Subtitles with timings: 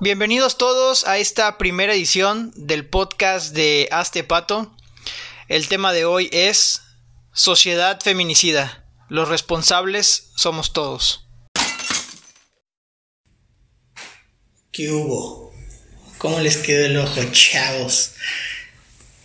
[0.00, 4.74] Bienvenidos todos a esta primera edición del podcast de Aste Pato.
[5.48, 6.80] El tema de hoy es
[7.32, 8.86] Sociedad Feminicida.
[9.10, 11.26] Los responsables somos todos.
[14.72, 15.52] ¿Qué hubo?
[16.16, 18.14] ¿Cómo les quedó el ojo, chavos?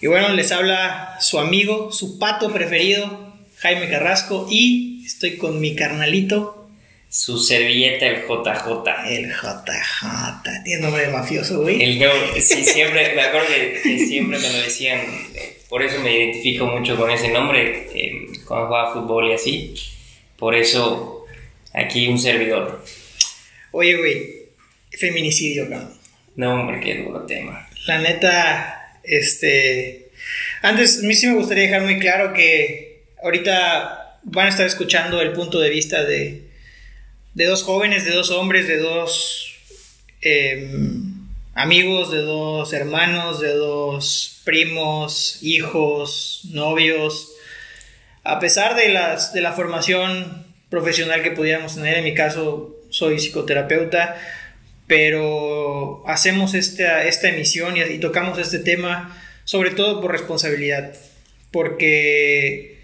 [0.01, 5.75] Y bueno, les habla su amigo, su pato preferido, Jaime Carrasco, y estoy con mi
[5.75, 6.69] carnalito,
[7.09, 9.07] su servilleta, el JJ.
[9.07, 10.63] El JJ.
[10.63, 11.81] Tiene nombre de mafioso, güey.
[11.81, 15.01] El no, sí, siempre, me acuerdo que, siempre me lo decían.
[15.67, 17.87] Por eso me identifico mucho con ese nombre
[18.45, 19.73] cuando jugaba fútbol y así.
[20.37, 21.25] Por eso,
[21.73, 22.85] aquí un servidor.
[23.71, 24.35] Oye, güey,
[24.97, 25.99] feminicidio, cabrón.
[26.35, 27.67] No, hombre, qué duro tema.
[27.85, 30.11] La neta, este.
[30.61, 35.21] Antes, a mí sí me gustaría dejar muy claro que ahorita van a estar escuchando
[35.21, 36.49] el punto de vista de
[37.33, 39.55] de dos jóvenes, de dos hombres, de dos
[40.21, 41.13] em,
[41.53, 47.31] amigos, de dos hermanos, de dos primos, hijos, novios.
[48.23, 53.17] A pesar de, las, de la formación profesional que pudiéramos tener, en mi caso soy
[53.17, 54.17] psicoterapeuta,
[54.89, 60.95] pero hacemos esta, esta emisión y, tocamos este tema sobre todo por responsabilidad,
[61.51, 62.79] porque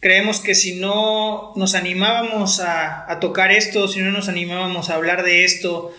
[0.00, 5.24] creemos que si no nos animábamos a, tocar esto, si no nos animábamos a hablar
[5.24, 5.94] de esto,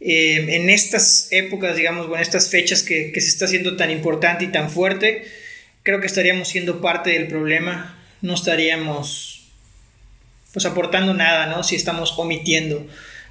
[0.00, 4.44] eh, en estas épocas, digamos, o en estas fechas que, se está haciendo tan importante
[4.44, 5.24] y tan fuerte,
[5.82, 9.48] creo que estaríamos siendo parte del problema, no estaríamos
[10.52, 11.62] pues aportando nada, ¿no?
[11.62, 12.86] Si estamos omitiendo.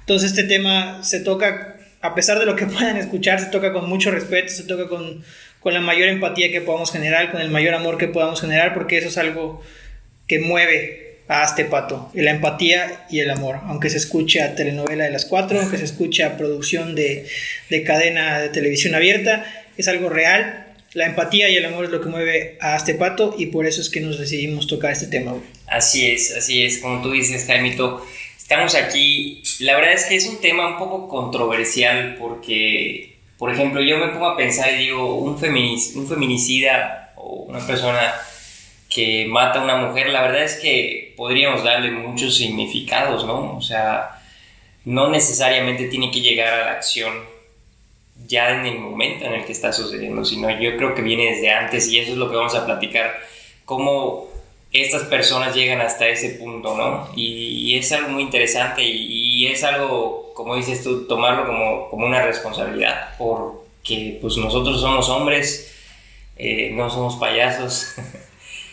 [0.08, 3.90] Entonces este tema se toca, a pesar de lo que puedan escuchar, se toca con
[3.90, 5.22] mucho respeto, se toca con,
[5.60, 8.96] con la mayor empatía que podamos generar, con el mayor amor que podamos generar, porque
[8.96, 9.62] eso es algo
[10.26, 15.04] que mueve a este pato, la empatía y el amor, aunque se escuche a telenovela
[15.04, 17.26] de las cuatro, aunque se escuche a producción de,
[17.84, 19.44] cadena de televisión abierta,
[19.76, 23.34] es algo real, la empatía y el amor es lo que mueve a este pato
[23.36, 25.34] y por eso es que nos decidimos tocar este tema.
[25.66, 28.02] Así es, así es, como tú dices, Jaimito,
[28.48, 33.82] estamos aquí, la verdad es que es un tema un poco controversial porque, por ejemplo,
[33.82, 35.38] yo me pongo a pensar y digo, un, un
[36.08, 38.14] feminicida o una persona
[38.88, 43.54] que mata a una mujer, la verdad es que podríamos darle muchos significados, ¿no?
[43.54, 44.18] O sea,
[44.86, 47.12] no necesariamente tiene que llegar a la acción
[48.26, 51.50] ya en el momento en el que está sucediendo, sino yo creo que viene desde
[51.50, 53.14] antes y eso es lo que vamos a platicar,
[53.66, 54.27] cómo
[54.80, 57.08] estas personas llegan hasta ese punto, ¿no?
[57.16, 62.22] Y, es algo muy interesante y, es algo, como dices tú, tomarlo como, como una
[62.22, 65.74] responsabilidad, porque pues nosotros somos hombres,
[66.36, 67.94] eh, no somos payasos.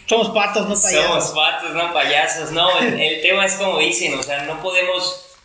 [0.08, 1.04] Somos patos, no payasos.
[1.04, 2.52] Somos patos, no payasos.
[2.52, 5.36] No, el, tema es como dicen, o sea, no podemos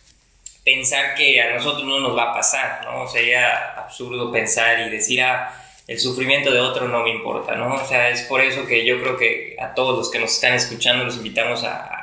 [0.63, 3.07] pensar que a nosotros no nos va a pasar, ¿no?
[3.07, 5.60] Sería absurdo pensar y decir, ah,
[5.91, 7.75] el sufrimiento de otro no me importa, ¿no?
[7.75, 10.53] O sea, es por eso que yo creo que a todos los que nos están
[10.53, 11.97] escuchando los invitamos a,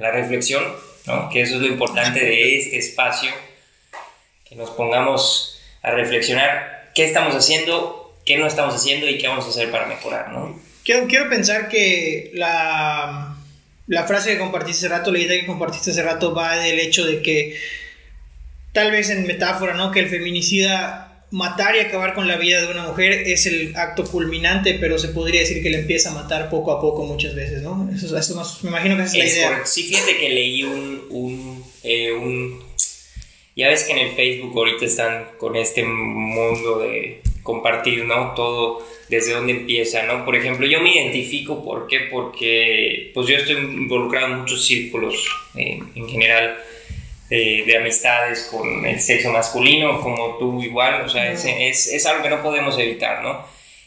[0.00, 0.64] la reflexión,
[1.06, 1.28] ¿no?
[1.28, 3.30] Que eso es lo importante de este espacio,
[4.44, 9.46] que nos pongamos a reflexionar qué estamos haciendo, qué no estamos haciendo y qué vamos
[9.46, 10.60] a hacer para mejorar, ¿no?
[10.84, 13.36] Quiero, pensar que la,
[13.86, 17.06] la frase que compartiste hace rato, la idea que compartiste hace rato, va del hecho
[17.06, 17.56] de que,
[18.72, 19.92] tal vez en metáfora, ¿no?
[19.92, 24.04] Que el feminicida matar y acabar con la vida de una mujer es el acto
[24.04, 27.62] culminante, pero se podría decir que le empieza a matar poco a poco muchas veces,
[27.62, 27.88] ¿no?
[27.94, 29.66] Eso, eso me imagino que esa es, la idea.
[29.66, 32.62] Sí, fíjate que leí un, un, eh, un,
[33.54, 38.32] Ya ves que en el Facebook ahorita están con este mundo de compartir, ¿no?
[38.34, 40.24] Todo desde dónde empieza, ¿no?
[40.24, 42.00] Por ejemplo, yo me identifico, ¿por qué?
[42.10, 46.58] Porque pues yo estoy involucrado en muchos círculos eh, en general
[47.28, 52.22] de amistades con el sexo masculino, como tú igual, o sea, es, es, es, algo
[52.22, 53.44] que no podemos evitar, ¿no?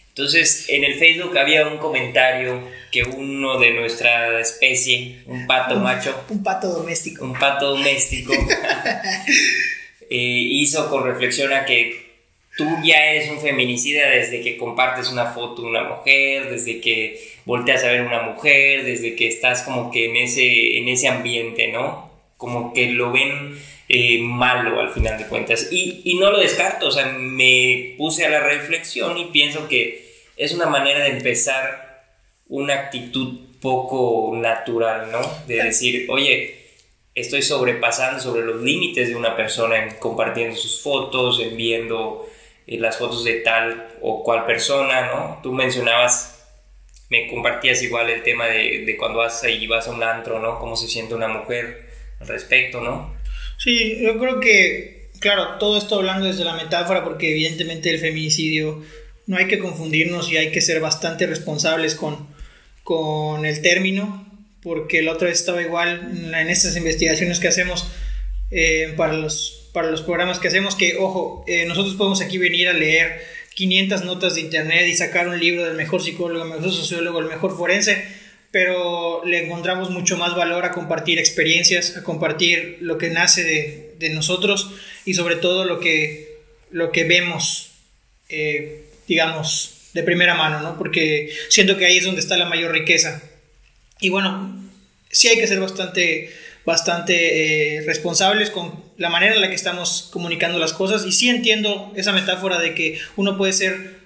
[0.10, 2.62] Entonces, en el Facebook había un comentario
[2.92, 8.34] que uno de nuestra especie, un pato macho, un pato doméstico, un pato doméstico,
[10.10, 12.12] eh, hizo con reflexión a que
[12.58, 17.32] tú ya eres un feminicida desde que compartes una foto de una mujer, desde que
[17.46, 21.70] volteas a ver una mujer, desde que estás como que en ese, en ese ambiente,
[21.70, 22.11] ¿no?
[22.42, 23.56] Como que lo ven
[23.88, 25.68] eh, malo al final de cuentas.
[25.70, 30.12] Y, y, no lo descarto, o sea, me puse a la reflexión y pienso que
[30.38, 32.04] es una manera de empezar
[32.50, 35.22] una actitud poco natural, ¿no?
[35.46, 36.66] De decir, oye,
[37.14, 42.28] estoy sobrepasando sobre los límites de una persona en compartiendo sus fotos, en viendo
[42.66, 45.40] las fotos de tal o cual persona, ¿no?
[45.44, 46.40] Tú mencionabas
[47.10, 50.58] me compartías igual el tema de, de cuando vas y vas a un antro, ¿no?
[50.58, 51.91] Cómo se siente una mujer
[52.26, 53.16] respecto, ¿no?
[53.58, 58.84] Sí, yo creo que, claro, todo esto hablando desde la metáfora, porque evidentemente el feminicidio
[59.28, 62.28] no hay que confundirnos y hay que ser bastante responsables con,
[62.84, 64.28] con el término,
[64.64, 67.88] porque la otra vez estaba igual en, en estas investigaciones que hacemos
[68.52, 72.68] eh, para, los, para los programas que hacemos, que, ojo, eh, nosotros podemos aquí venir
[72.68, 73.22] a leer
[73.56, 77.28] 500 notas de internet y sacar un libro del mejor psicólogo, el mejor sociólogo, el
[77.28, 78.06] mejor forense,
[78.52, 83.96] pero le encontramos mucho más valor a compartir experiencias, a compartir lo que nace de,
[83.98, 84.72] de nosotros
[85.06, 86.40] y sobre todo lo que,
[86.70, 87.72] lo que vemos,
[88.30, 90.78] eh, digamos, de primera mano, ¿no?
[90.78, 93.22] Porque siento que ahí es donde está la mayor riqueza.
[94.00, 94.70] Y bueno,
[95.10, 96.32] sí hay que ser bastante
[96.66, 101.30] bastante eh, responsables con la manera en la que estamos comunicando las cosas y sí
[101.30, 104.01] entiendo esa metáfora de que uno puede ser,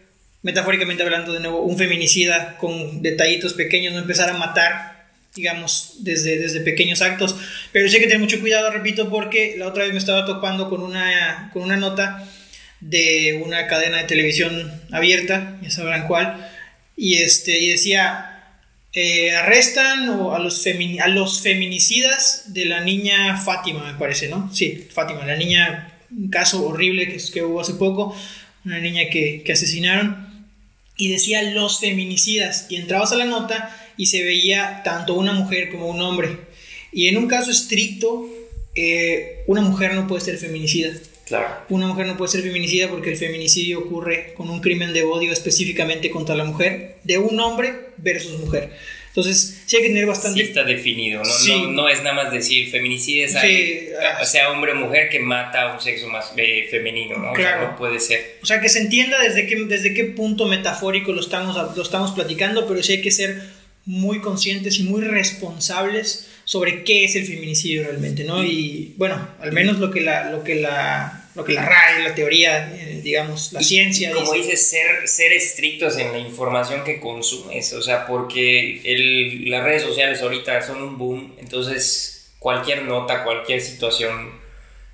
[0.45, 6.38] metafóricamente hablando de nuevo, un feminicida con detallitos pequeños, no empezar a matar, digamos, desde,
[6.38, 7.36] desde pequeños actos,
[7.71, 10.69] pero sí hay que tener mucho cuidado, repito, porque la otra vez me estaba topando
[10.69, 12.30] con una, con una nota
[12.80, 16.47] de una cadena de televisión abierta, ya sabrán cuál,
[16.95, 18.59] y, este, y decía,
[18.94, 24.53] eh, arrestan a los, a los feminicidas de la niña Fátima, me parece, ¿no?
[24.53, 28.15] Sí, Fátima, la niña, un caso horrible que, que hubo hace poco,
[28.63, 30.25] una niña que, que asesinaron,
[30.97, 35.69] y decía los feminicidas, y entrabas a la nota y se veía tanto una mujer
[35.69, 36.38] como un hombre.
[36.92, 38.30] Y en un caso estricto,
[38.75, 40.92] eh, una mujer no puede ser feminicida.
[41.25, 41.47] Claro.
[41.69, 45.31] Una mujer no puede ser feminicida porque el feminicidio ocurre con un crimen de odio
[45.31, 48.71] específicamente contra la mujer, de un hombre versus mujer.
[49.15, 50.41] Entonces, sí hay que tener bastante...
[50.41, 51.67] Sí está definido, ¿no?
[51.71, 53.88] No, es nada más decir feminicidio, es alguien,
[54.19, 57.31] ah, sea hombre o mujer que mata a un sexo más eh, femenino, ¿no?
[57.31, 57.69] Claro.
[57.69, 58.39] no puede ser.
[58.44, 62.12] O sea, que se entienda desde qué, desde qué punto metafórico lo estamos, lo estamos
[62.12, 63.41] platicando, pero sí hay que ser
[63.85, 68.44] muy conscientes y muy responsables sobre qué es el feminicidio realmente, ¿no?
[68.44, 72.15] Y bueno, al menos lo que la, lo que la, lo que la RAE, la
[72.15, 74.11] teoría, eh, digamos, la ciencia.
[74.13, 79.63] Como dices, ser, ser estrictos en la información que consumes, o sea, porque el, las
[79.63, 84.39] redes sociales ahorita son un boom, entonces cualquier nota, cualquier situación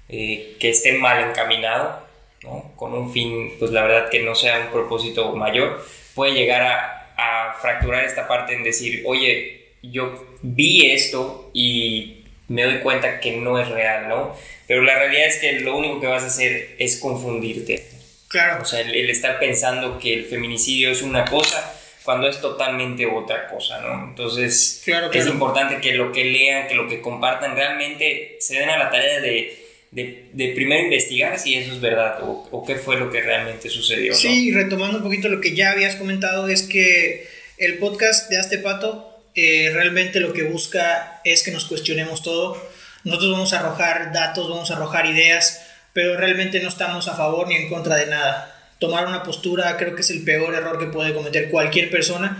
[0.10, 2.06] eh, que esté mal encaminado,
[2.44, 2.74] ¿no?
[2.76, 5.86] Con un fin, pues la verdad que no sea un propósito mayor,
[6.16, 12.21] puede llegar a, a fracturar esta parte en decir, oye, yo vi esto y
[12.52, 14.36] me doy cuenta que no es real, ¿no?
[14.68, 17.86] Pero la realidad es que lo único que vas a hacer es confundirte.
[18.28, 18.62] Claro.
[18.62, 23.48] O sea, el, estar pensando que el feminicidio es una cosa cuando es totalmente otra
[23.48, 24.10] cosa, ¿no?
[24.10, 28.70] Entonces, claro, es importante que lo que lean, que lo que compartan, realmente se den
[28.70, 29.58] a la tarea de,
[29.92, 34.14] de, primero investigar si eso es verdad o, o, qué fue lo que realmente sucedió.
[34.14, 37.28] Sí, retomando un poquito lo que ya habías comentado, es que
[37.58, 42.62] el podcast de Aste Pato realmente lo que busca es que nos cuestionemos todo.
[43.04, 45.62] Nosotros vamos a arrojar datos, vamos a arrojar ideas,
[45.94, 48.74] pero realmente no estamos a favor ni en contra de nada.
[48.80, 52.38] Tomar una postura creo que es el peor error que puede cometer cualquier persona.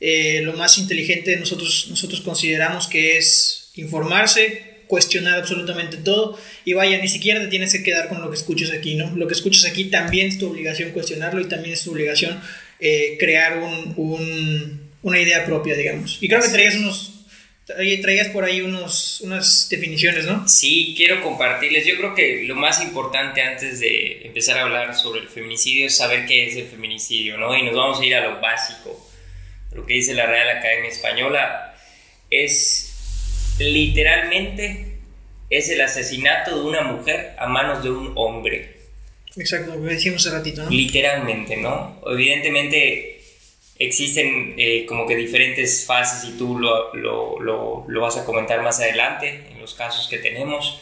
[0.00, 6.98] Eh, lo más inteligente nosotros, nosotros consideramos que es informarse, cuestionar absolutamente todo y vaya,
[6.98, 9.14] ni siquiera te tienes que quedar con lo que escuches aquí, ¿no?
[9.14, 12.40] Lo que escuches aquí también es tu obligación cuestionarlo y también es tu obligación
[12.80, 16.18] eh, crear un, un una idea propia, digamos.
[16.20, 17.20] Y creo que traías unos
[18.02, 20.46] traías por ahí unos, unas definiciones, ¿no?
[20.48, 21.86] Sí, quiero compartirles.
[21.86, 25.96] Yo creo que lo más importante antes de empezar a hablar sobre el feminicidio es
[25.96, 27.56] saber qué es el feminicidio, ¿no?
[27.56, 29.08] Y nos vamos a ir a lo básico.
[29.72, 31.74] Lo que dice la Real Academia Española
[32.28, 34.86] es literalmente
[35.48, 38.76] es el asesinato de una mujer a manos de un hombre.
[39.36, 40.70] Exacto, lo decíamos hace ratito, ¿no?
[40.70, 42.00] Literalmente, ¿no?
[42.06, 43.19] Evidentemente
[43.80, 47.40] existen eh, como que diferentes fases y tú lo, lo,
[47.88, 50.80] lo, vas a comentar más adelante en los casos que tenemos.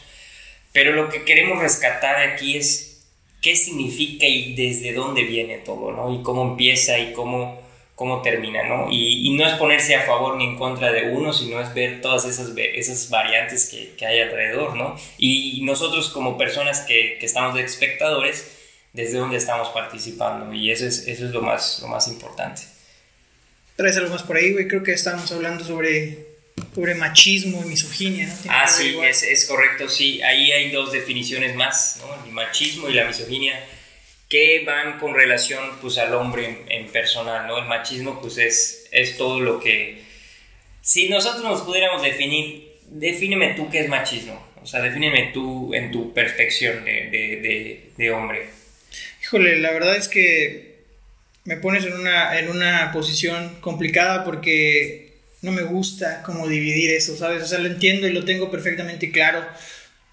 [0.72, 3.06] Pero lo que queremos rescatar aquí es
[3.40, 6.12] qué significa y desde dónde viene todo, ¿no?
[6.12, 7.62] Y cómo empieza y cómo,
[7.94, 8.90] cómo termina, ¿no?
[8.90, 12.00] Y, y no es ponerse a favor ni en contra de uno, sino es ver
[12.00, 14.96] todas esas, esas variantes que, que hay alrededor, ¿no?
[15.18, 18.56] Y nosotros como personas que, que estamos de espectadores,
[18.92, 22.77] desde dónde estamos participando y eso es, eso es lo, más, lo más importante
[23.78, 24.66] traes algo más por ahí, güey.
[24.66, 26.18] Creo que estábamos hablando sobre,
[26.74, 28.50] sobre machismo y misoginia, ¿no?
[28.50, 30.20] Ah, sí, es, es, correcto, sí.
[30.20, 32.26] Ahí hay dos definiciones más, ¿no?
[32.26, 33.64] El machismo y la misoginia,
[34.28, 37.56] que van con relación, pues, al hombre en, personal, ¿no?
[37.58, 40.02] El machismo, pues, es, es todo lo que...
[40.82, 44.44] Si nosotros nos pudiéramos definir, defíneme tú qué es machismo.
[44.60, 48.48] O sea, defíneme tú en tu perspectiva de, de, de, de hombre.
[49.22, 50.67] Híjole, la verdad es que
[51.48, 57.16] me pones en una, en una posición complicada porque no me gusta como dividir eso,
[57.16, 57.42] ¿sabes?
[57.42, 59.42] O sea, lo entiendo y lo tengo perfectamente claro.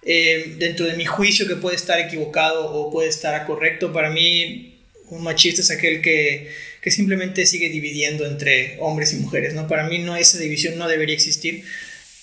[0.02, 4.78] Eh, dentro de mi juicio que puede estar equivocado o puede estar correcto, para mí
[5.10, 6.50] un machista es aquel que,
[6.80, 9.68] que simplemente sigue dividiendo entre hombres y mujeres, ¿no?
[9.68, 11.64] Para mí no esa división no debería existir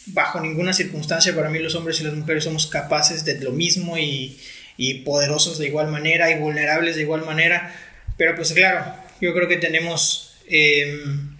[0.07, 1.35] bajo ninguna circunstancia.
[1.35, 4.39] Para mí los hombres y las mujeres somos capaces de lo mismo y,
[4.75, 7.75] y poderosos de igual manera y vulnerables de igual manera.
[8.17, 11.37] Pero pues claro, yo creo que tenemos em,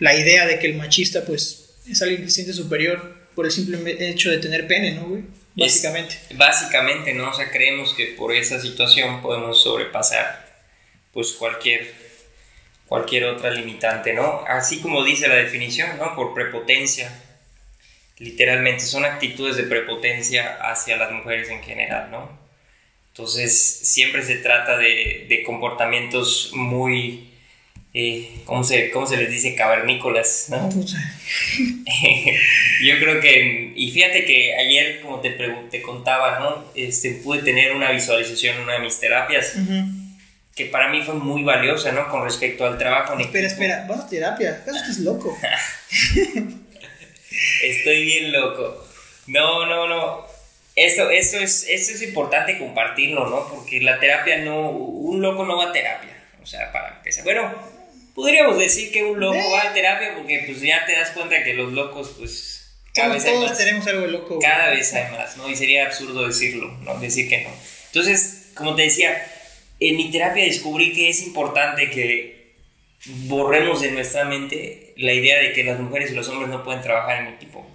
[0.00, 3.52] la idea de que el machista pues es alguien que se siente superior por el
[3.52, 5.22] simple hecho de tener pene, ¿no, güey?
[5.56, 6.18] Básicamente.
[6.34, 7.30] básicamente, ¿no?
[7.30, 10.44] O sea, creemos que por esa situación podemos sobrepasar
[11.12, 11.92] pues cualquier
[12.88, 14.44] cualquier otra limitante, ¿no?
[14.48, 16.16] Así como dice la definición, ¿no?
[16.16, 17.08] Por prepotencia.
[18.18, 22.43] Literalmente son actitudes de prepotencia hacia las mujeres en general, ¿no?
[23.16, 27.30] Entonces, siempre se trata de, de comportamientos muy,
[27.92, 29.54] eh, ¿cómo, se, ¿cómo se les dice?
[29.54, 30.68] Cavernícolas, ¿no?
[32.82, 36.64] Yo creo que, y fíjate que ayer, como te, te contaba, ¿no?
[36.74, 39.58] Este, pude tener una visualización en una de mis terapias.
[40.56, 42.08] Que para mí fue muy valiosa, ¿no?
[42.08, 44.58] Con respecto al trabajo Espera, espera, vas a terapia.
[44.62, 45.38] ¿Acaso estás loco?
[47.62, 48.84] Estoy bien loco.
[49.28, 50.33] No, no, no.
[50.76, 53.48] Eso, eso, es, eso es importante compartirlo, ¿no?
[53.48, 54.70] Porque la terapia no.
[54.70, 56.10] Un loco no va a terapia.
[56.42, 57.24] O sea, para empezar.
[57.24, 57.54] Bueno,
[58.14, 61.54] podríamos decir que un loco va a terapia porque pues ya te das cuenta que
[61.54, 62.60] los locos, pues.
[62.92, 64.38] Cada vez todos tenemos algo loco.
[64.38, 65.48] Cada vez hay más, ¿no?
[65.48, 66.98] Y sería absurdo decirlo, ¿no?
[66.98, 67.50] Decir que no.
[67.86, 69.26] Entonces, como te decía,
[69.80, 72.54] en mi terapia descubrí que es importante que
[73.06, 76.82] borremos de nuestra mente la idea de que las mujeres y los hombres no pueden
[76.82, 77.68] trabajar en equipo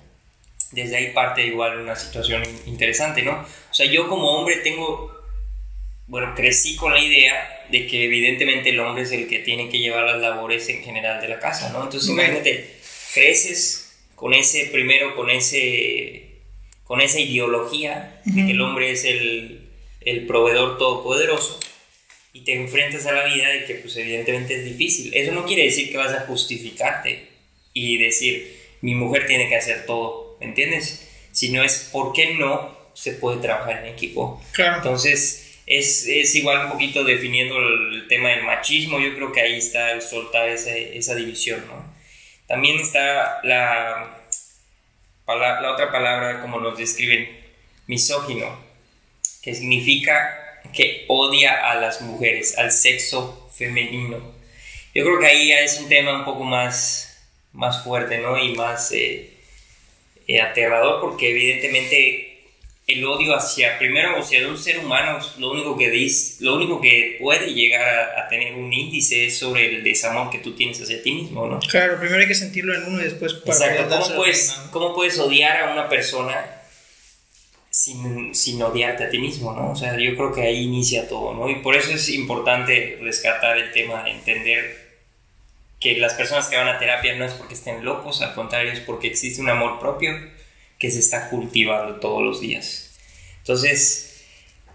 [0.71, 3.31] desde ahí parte igual una situación interesante, ¿no?
[3.31, 5.11] O sea, yo como hombre tengo,
[6.07, 9.79] bueno, crecí con la idea de que evidentemente el hombre es el que tiene que
[9.79, 11.83] llevar las labores en general de la casa, ¿no?
[11.83, 12.75] Entonces, imagínate,
[13.13, 16.41] creces con ese, primero con ese,
[16.83, 19.69] con esa ideología de que el hombre es el,
[20.01, 21.59] el proveedor todopoderoso
[22.33, 25.13] y te enfrentas a la vida de que pues evidentemente es difícil.
[25.13, 27.27] Eso no quiere decir que vas a justificarte
[27.73, 31.07] y decir, mi mujer tiene que hacer todo ¿me entiendes?
[31.31, 34.41] Si no es por qué no se puede trabajar en equipo.
[34.51, 34.77] Claro.
[34.77, 39.57] Entonces, es, es, igual un poquito definiendo el, tema del machismo, yo creo que ahí
[39.57, 41.85] está el soltar esa, esa división, ¿no?
[42.47, 44.19] También está la,
[45.27, 47.29] la otra palabra, como nos describen,
[47.85, 48.59] misógino,
[49.43, 54.17] que significa que odia a las mujeres, al sexo femenino.
[54.95, 58.37] Yo creo que ahí es un tema un poco más, más fuerte, ¿no?
[58.37, 58.91] Y más...
[58.91, 59.38] Eh,
[60.29, 62.43] eh, aterrador porque evidentemente
[62.85, 67.17] el odio hacia, primero, hacia un ser humano, lo único que dice, lo único que
[67.19, 67.81] puede llegar
[68.15, 71.57] a, tener un índice es sobre el desamor que tú tienes hacia ti mismo, ¿no?
[71.61, 73.89] Claro, primero hay que sentirlo en uno y después para Exacto.
[73.89, 76.61] ¿Cómo puedes, ¿Cómo puedes odiar a una persona
[77.71, 79.71] sin, sin, odiarte a ti mismo, ¿no?
[79.71, 81.49] O sea, yo creo que ahí inicia todo, ¿no?
[81.49, 84.88] Y por eso es importante rescatar el tema, de entender
[85.79, 88.81] que las personas que van a terapia no es porque estén locos, al contrario, es
[88.81, 90.13] porque existe un amor propio
[90.77, 92.97] que se está cultivando todos los días.
[93.39, 94.25] Entonces,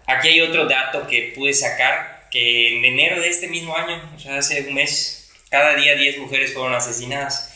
[0.07, 4.19] aquí hay otro dato que pude sacar, que en enero de este mismo año, o
[4.19, 7.53] sea, hace un mes, cada día 10 mujeres fueron asesinadas.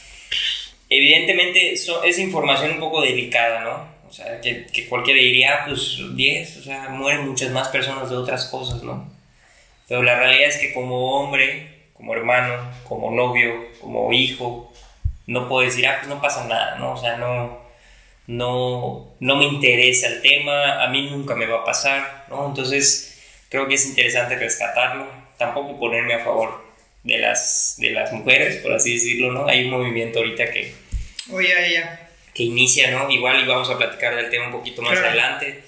[0.89, 3.99] Evidentemente, eso es información un poco delicada, ¿no?
[4.07, 8.09] O sea, que, que cualquiera diría, ah, pues 10, o sea, mueren muchas más personas
[8.09, 9.11] de otras cosas, ¿no?
[9.87, 14.71] Pero la realidad es que como hombre, como hermano, como novio, como hijo,
[15.27, 16.93] no puedo decir, ah, pues no pasa nada, ¿no?
[16.93, 17.59] O sea, no,
[18.25, 22.47] no, no me interesa el tema, a mí nunca me va a pasar, ¿no?
[22.47, 26.63] Entonces, creo que es interesante rescatarlo, tampoco ponerme a favor
[27.03, 29.45] de las, de las mujeres, por así decirlo, ¿no?
[29.49, 30.73] Hay un movimiento ahorita que...
[31.33, 32.09] Oye, ella.
[32.33, 33.09] Que inicia, ¿no?
[33.09, 35.65] Igual y vamos a platicar del tema un poquito más adelante.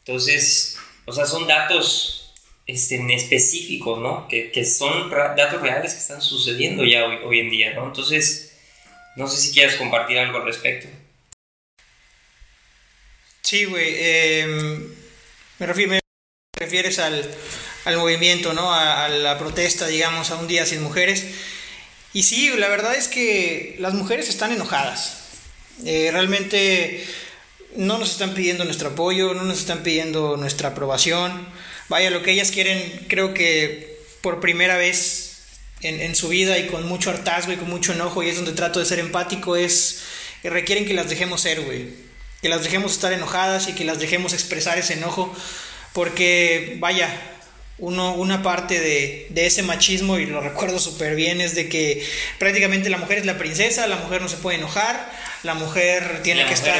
[0.00, 2.27] Entonces, o sea, son datos
[2.68, 4.28] este, específicos, ¿no?
[4.28, 7.86] Que, que, son datos reales que están sucediendo ya hoy, en día, ¿no?
[7.86, 8.52] Entonces,
[9.16, 10.86] no sé si quieres compartir algo al respecto.
[13.40, 13.94] Sí, güey.
[13.98, 14.86] Em,
[15.58, 15.66] me,
[16.52, 17.26] refieres al,
[17.86, 18.74] al, movimiento, ¿no?
[18.74, 21.24] A, la protesta, digamos, a un día sin mujeres.
[22.12, 25.24] Y sí, la verdad es que las mujeres están enojadas.
[25.86, 27.02] Eh, realmente
[27.76, 31.48] no nos están pidiendo nuestro apoyo, no nos están pidiendo nuestra aprobación
[31.88, 35.28] vaya, lo que ellas quieren, creo que por primera vez
[35.80, 38.80] en, su vida y con mucho hartazgo y con mucho enojo, y es donde trato
[38.80, 40.02] de ser empático, es
[40.42, 41.86] que requieren que las dejemos ser, güey.
[42.42, 45.34] Que las dejemos estar enojadas y que las dejemos expresar ese enojo,
[45.92, 47.10] porque vaya,
[47.78, 52.04] uno, una parte de, ese machismo, y lo recuerdo súper bien, es de que
[52.38, 55.10] prácticamente la mujer es la princesa, la mujer no se puede enojar,
[55.44, 56.76] la mujer tiene que estar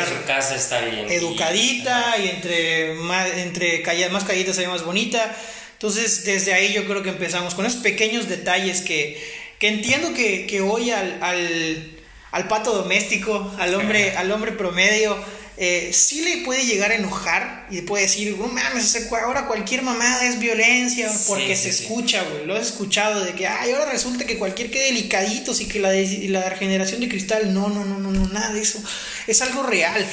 [1.09, 5.35] educadita y entre más, entre más callita se ve más bonita.
[5.73, 9.23] Entonces, desde ahí yo creo que empezamos con esos pequeños detalles que,
[9.61, 11.97] que entiendo que, que hoy al, al,
[12.33, 15.17] al, pato doméstico, al hombre, al hombre promedio,
[15.61, 20.29] eh, sí le puede llegar a enojar y puede decir, no mames, ahora cualquier mamada
[20.29, 22.47] es violencia porque se escucha, güey.
[22.47, 25.93] Lo has escuchado de que, ay, ahora resulta que cualquier que delicaditos y que la,
[25.93, 28.81] la generación de cristal, no, no, no, no, no, nada de eso.
[29.27, 30.07] Es algo real.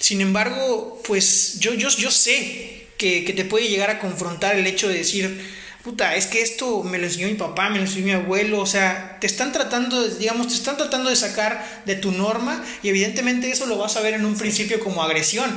[0.00, 4.66] Sin embargo, pues yo, yo, yo sé que, que te puede llegar a confrontar el
[4.66, 8.06] hecho de decir, puta, es que esto me lo enseñó mi papá, me lo enseñó
[8.06, 12.10] mi abuelo, o sea, te están tratando, digamos, te están tratando de sacar de tu
[12.10, 15.54] norma y evidentemente eso lo vas a ver en un principio como agresión.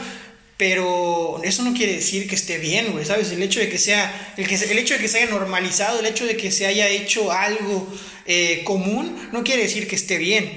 [0.57, 3.31] Pero eso no quiere decir que esté bien, güey, ¿sabes?
[3.31, 6.07] El hecho de que sea, el, que, el hecho de que se haya normalizado, el
[6.07, 7.87] hecho de que se haya hecho algo
[8.25, 10.51] eh, común, no quiere decir que esté bien.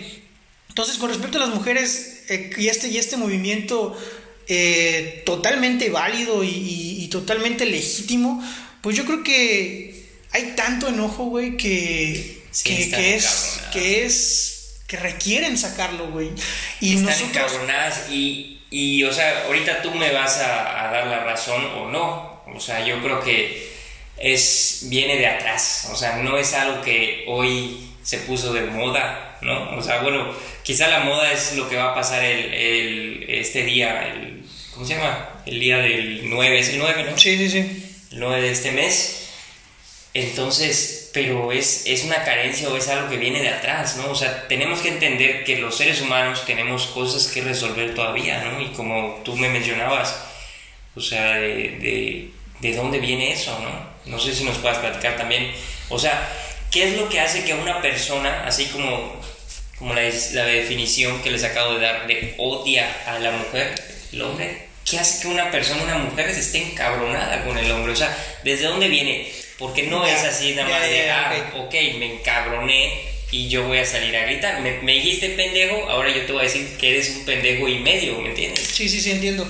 [0.71, 3.95] Entonces, con respecto a las mujeres eh, y, este, y este movimiento
[4.49, 8.43] eh, totalmente válido y totalmente legítimo,
[8.81, 15.59] pues yo creo que hay tanto enojo, güey, que, que, es, que es, que requieren
[15.59, 16.31] sacarlo, güey.
[16.81, 17.53] Y están nosotros...
[18.11, 22.43] y, y, o sea, ahorita tú me vas a, dar la razón o no.
[22.55, 23.71] O sea, yo creo que
[24.17, 25.89] es, viene de atrás.
[25.93, 29.77] O sea, no es algo que hoy se puso de moda, ¿no?
[29.77, 30.33] O sea, bueno,
[30.63, 34.87] quizá la moda es lo que va a pasar el, el, este día, el, ¿cómo
[34.87, 35.43] se llama?
[35.45, 37.19] El día del 9, es el 9, ¿no?
[37.19, 39.29] Sí, sí, sí no de este mes.
[40.13, 44.11] Entonces, pero es, es una carencia o es algo que viene de atrás, ¿no?
[44.11, 48.61] O sea, tenemos que entender que los seres humanos tenemos cosas que resolver todavía, ¿no?
[48.61, 50.17] Y como tú me mencionabas,
[50.97, 53.91] o sea, de, de, dónde viene eso, ¿no?
[54.11, 55.53] No sé si nos puedas platicar también.
[55.89, 56.29] O sea,
[56.73, 59.21] ¿qué es lo que hace que una persona, así como,
[59.79, 63.75] como la, la definición que les acabo de dar, de odia a la mujer,
[64.13, 67.93] el hombre, ¿qué hace que una persona, una mujer, se esté encabronada con el hombre?
[67.93, 69.31] O sea, ¿desde dónde viene?
[69.59, 73.87] Porque no es así nada más de, ah, ok, me encabroné y yo voy a
[73.87, 74.61] salir a gritar.
[74.61, 78.19] Me, dijiste pendejo, ahora yo te voy a decir que eres un pendejo y medio,
[78.21, 78.67] ¿me entiendes?
[78.67, 79.47] Sí, sí, sí, entiendo.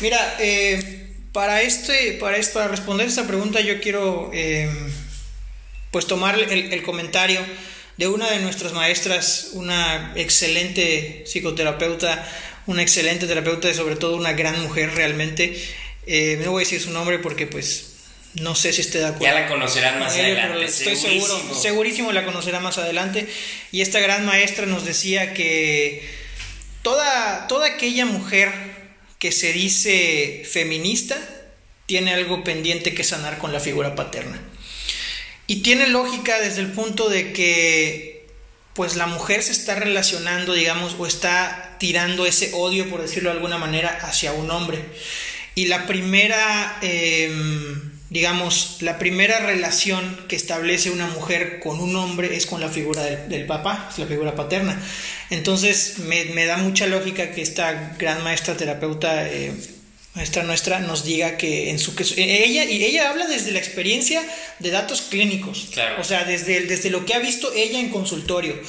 [0.00, 4.68] Mira, eh, para, este, para, esto, para responder esta pregunta yo quiero eh,
[5.90, 7.40] pues tomar el, el comentario
[8.00, 12.26] de una de nuestras maestras, una excelente psicoterapeuta,
[12.70, 15.60] una excelente terapeuta y sobre todo una gran mujer realmente.
[16.06, 17.94] Eh, no voy a decir su nombre porque pues
[18.34, 19.24] no sé si esté de acuerdo.
[19.24, 20.64] Ya la conocerán más adelante.
[20.64, 23.26] Estoy seguro, segurísimo la conocerá más adelante.
[23.72, 26.08] Y esta gran maestra nos decía que
[26.82, 28.52] toda, toda aquella mujer
[29.18, 31.18] que se dice feminista
[31.86, 34.40] tiene algo pendiente que sanar con la figura paterna.
[35.48, 38.28] Y tiene lógica desde el punto de que
[38.74, 43.36] pues la mujer se está relacionando, digamos, o está tirando ese odio, por decirlo de
[43.36, 44.78] alguna manera, hacia un hombre.
[45.54, 52.36] Y la primera, em, digamos, la primera relación que establece una mujer con un hombre
[52.36, 54.80] es con la figura del, papá, es la figura paterna.
[55.30, 59.26] Entonces me, da mucha lógica que esta gran maestra terapeuta...
[59.28, 59.52] Eh,
[60.14, 64.22] maestra nuestra nos diga que en su que ella y ella habla desde la experiencia
[64.58, 65.68] de datos clínicos.
[65.98, 68.60] O sea desde desde lo que ha visto ella en consultorio.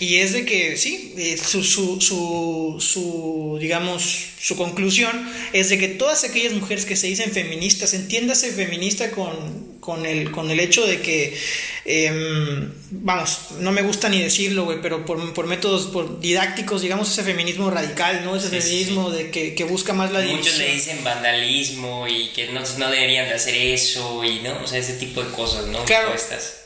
[0.00, 5.78] Y es de que sí eh, su, su, su, su, digamos su conclusión es de
[5.78, 10.58] que todas aquellas mujeres que se dicen feministas entiéndase feminista con con el, con el
[10.58, 11.38] hecho de que,
[11.84, 17.08] em, vamos, no me gusta ni decirlo, güey, pero por, por, métodos por didácticos, digamos,
[17.08, 18.34] ese feminismo radical, ¿no?
[18.34, 20.40] Ese feminismo de que, que, busca más la división.
[20.40, 24.60] Muchos le dicen vandalismo y que no, no, deberían de hacer eso y, ¿no?
[24.60, 25.84] O sea, ese tipo de cosas, ¿no?
[25.84, 26.12] Claro.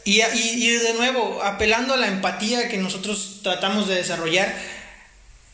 [0.07, 4.57] Y, y, y de nuevo, apelando a la empatía que nosotros tratamos de desarrollar,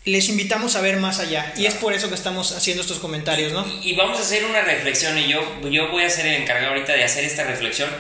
[0.07, 1.53] les invitamos a ver más allá.
[1.57, 3.67] Y es por eso que estamos haciendo estos comentarios, ¿no?
[3.83, 6.93] Y, vamos a hacer una reflexión y yo, yo voy a ser el encargado ahorita
[6.93, 7.91] de hacer esta reflexión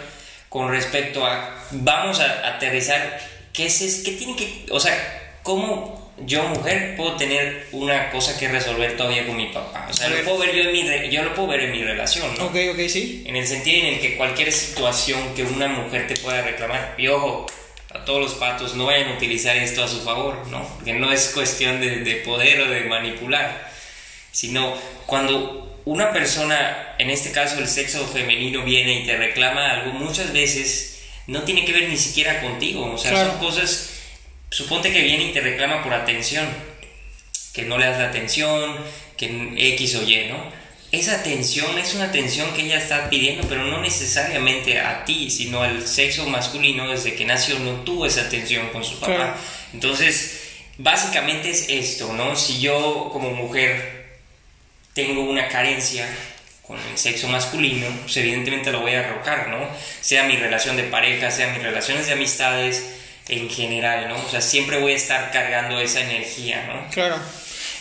[0.48, 3.20] con respecto a, vamos a aterrizar,
[3.52, 4.94] ¿qué es, qué tiene que, o sea,
[5.42, 9.88] cómo yo mujer puedo tener una cosa que resolver todavía con mi papá?
[9.90, 12.32] O sea, lo puedo ver yo en mi, yo lo puedo ver en mi relación,
[12.38, 12.46] ¿no?
[12.46, 13.24] Ok, ok, sí.
[13.26, 17.08] En el sentido en el que cualquier situación que una mujer te pueda reclamar, y
[17.08, 17.46] ojo,
[17.96, 20.68] a todos los patos no vayan a utilizar esto a su favor, ¿no?
[20.76, 23.70] Porque no es cuestión de, de poder o de manipular,
[24.30, 24.74] sino
[25.06, 30.32] cuando una persona, en este caso el sexo femenino, viene y te reclama algo, muchas
[30.32, 33.90] veces no tiene que ver ni siquiera contigo, o sea, son cosas,
[34.50, 36.46] suponte que viene y te reclama por atención,
[37.54, 38.76] que no le das la atención,
[39.16, 39.26] que
[39.74, 40.65] X o Y, ¿no?
[40.98, 45.62] Esa atención es una atención que ella está pidiendo, pero no necesariamente a ti, sino
[45.62, 49.36] al sexo masculino desde que nació no tuvo esa atención con su papá.
[49.72, 50.40] Entonces,
[50.78, 52.36] básicamente es esto, ¿no?
[52.36, 54.18] Si yo como mujer
[54.92, 56.06] tengo una carencia
[56.62, 59.68] con el sexo masculino, pues evidentemente lo voy a arrojar, ¿no?
[60.00, 62.84] Sea mi relación de pareja, sea mis relaciones de amistades
[63.28, 64.16] en general, ¿no?
[64.16, 66.90] O sea, siempre voy a estar cargando esa energía, ¿no?
[66.90, 67.20] Claro.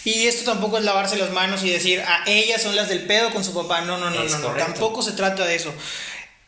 [0.06, 3.02] Y esto tampoco es lavarse las manos y decir, a ah, ellas son las del
[3.02, 3.82] pedo con su papá.
[3.82, 4.54] No, no, no, no, no.
[4.54, 5.74] Tampoco se trata de eso.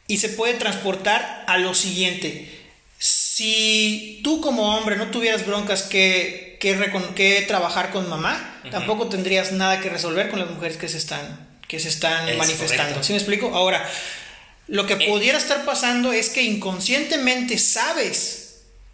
[0.06, 2.54] Y se puede transportar a lo siguiente.
[3.00, 9.82] Si tú como hombre no tuvieras broncas que, que, trabajar con mamá, tampoco tendrías nada
[9.82, 13.02] que resolver con las mujeres que se están, que se están manifestando.
[13.02, 13.56] ¿Sí me explico?
[13.56, 13.84] Ahora,
[14.68, 15.08] lo que eh.
[15.08, 18.47] pudiera estar pasando es que inconscientemente sabes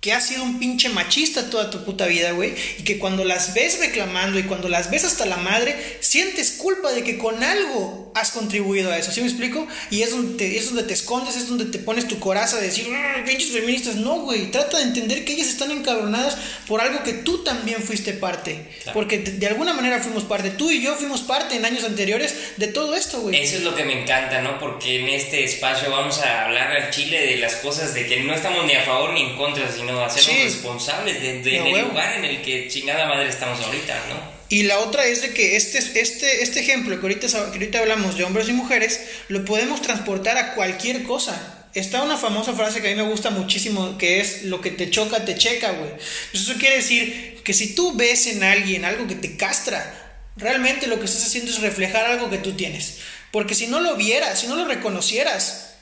[0.04, 3.54] que has sido un pinche machista toda tu puta vida, güey, y que cuando las
[3.54, 8.12] ves reclamando y cuando las ves hasta la madre, sientes culpa de que con algo
[8.14, 9.66] has contribuido a eso, ¿sí me explico?
[9.92, 12.66] Y es donde te, es donde te escondes, es donde te pones tu coraza de
[12.66, 16.38] decir, mm, pinches feministas, no, güey, trata de entender que ellas están encabronadas
[16.68, 18.60] por algo que tú también fuiste parte,
[18.94, 22.68] porque de, alguna manera fuimos parte, tú y yo fuimos parte en años anteriores de
[22.68, 23.42] todo esto, güey.
[23.42, 24.60] Eso es lo que me encanta, ¿no?
[24.60, 28.36] Porque en este espacio vamos a hablar al chile de las cosas de que no
[28.36, 32.42] estamos ni a favor ni en contra, sino hacernos responsables de, del lugar en el
[32.42, 34.34] que chingada madre estamos ahorita, ¿no?
[34.50, 38.18] Y la otra es de que este, este, este ejemplo que ahorita, que ahorita hablamos
[38.18, 41.66] de hombres y mujeres, lo podemos transportar a cualquier cosa.
[41.74, 44.92] Está una famosa frase que a mí me gusta muchísimo, que es lo que te
[44.92, 45.90] choca, te checa, güey.
[46.32, 50.86] Pues eso quiere decir que si tú ves en alguien algo que te castra, realmente
[50.86, 53.00] lo que estás haciendo es reflejar algo que tú tienes.
[53.32, 55.73] Porque si no lo vieras, si no lo reconocieras,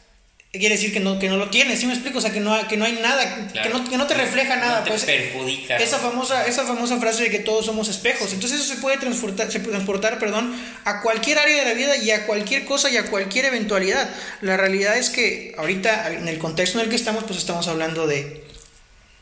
[0.59, 2.17] quiere decir que no, que no lo tienes, ¿sí me explico?
[2.17, 4.79] O sea, que no, que no hay nada, que, no, que no te refleja nada.
[4.79, 5.77] No te pues, perjudica.
[5.77, 8.33] Esa famosa, esa famosa frase de que todos somos espejos.
[8.33, 11.95] Entonces eso se puede transportar, se puede transportar perdón, a cualquier área de la vida
[11.95, 14.09] y a cualquier cosa y a cualquier eventualidad.
[14.41, 18.05] La realidad es que ahorita, en el contexto en el que estamos, pues estamos hablando
[18.05, 18.43] de,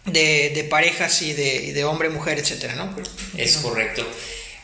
[0.06, 2.96] de, de parejas y de, de hombre, mujer, etcétera, ¿no?
[3.38, 4.04] es correcto.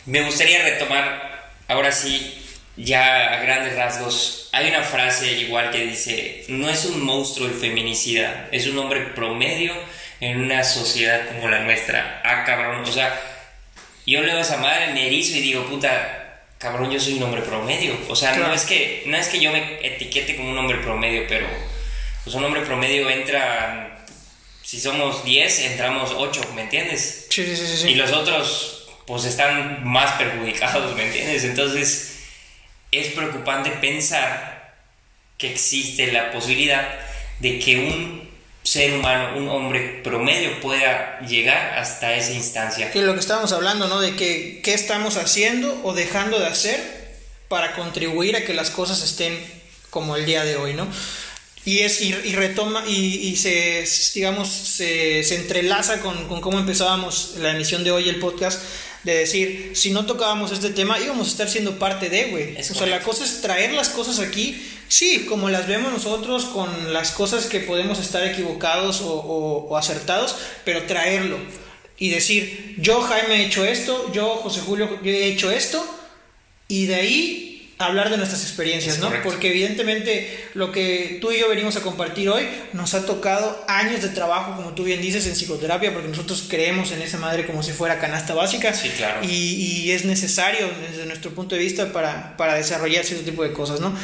[0.07, 2.44] Me gustaría retomar, ahora sí,
[2.77, 7.53] ya a grandes rasgos, hay una frase igual que dice, no es un monstruo el
[7.53, 9.73] feminicida, es un hombre promedio
[10.19, 12.21] en una sociedad como la nuestra.
[12.23, 13.19] Ah, cabrón, o sea,
[14.05, 17.41] yo leo a esa madre, me erizo y digo, puta, cabrón, yo soy un hombre
[17.41, 17.97] promedio.
[18.09, 21.25] O sea, no, es que, no es que yo me etiquete como un hombre promedio,
[21.27, 21.47] pero
[22.23, 24.05] pues un hombre promedio entra,
[24.63, 27.27] si somos 10, entramos 8, ¿me entiendes?
[27.29, 31.43] Sí, sí, sí, Y los otros, pues están más perjudicados, ¿me entiendes?
[31.43, 32.14] Entonces
[32.97, 34.75] es preocupante pensar
[35.37, 36.87] que existe la posibilidad
[37.39, 38.29] de que un
[38.63, 42.91] ser humano, un hombre promedio pueda llegar hasta esa instancia.
[42.91, 44.01] Que lo que estábamos hablando, ¿no?
[44.01, 46.79] De que qué estamos haciendo o dejando de hacer
[47.47, 49.37] para contribuir a que las cosas estén
[49.91, 50.87] como el día de hoy, ¿no?
[51.63, 57.51] Y, es, y, retoma y, se, digamos, se, se entrelaza con, con, cómo empezábamos la
[57.51, 58.61] emisión de hoy, el podcast,
[59.05, 62.57] de decir, si no tocábamos este tema, íbamos a estar siendo parte de, güey.
[62.57, 66.91] O sea, la cosa es traer las cosas aquí, sí, como las vemos nosotros, con
[66.91, 71.37] las cosas que podemos estar equivocados o, o acertados, pero traerlo.
[71.97, 75.85] Y decir, yo Jaime he hecho esto, yo José Julio he hecho esto,
[76.67, 79.11] y de ahí hablar de nuestras experiencias, ¿no?
[79.23, 84.01] Porque evidentemente lo que tú y yo venimos a compartir hoy nos ha tocado años
[84.01, 87.63] de trabajo, como tú bien dices, en psicoterapia, porque nosotros creemos en esa madre como
[87.63, 88.73] si fuera canasta básica.
[88.73, 89.21] Sí, claro.
[89.23, 93.79] Y, es necesario desde nuestro punto de vista para, para desarrollar cierto tipo de cosas,
[93.79, 93.95] ¿no?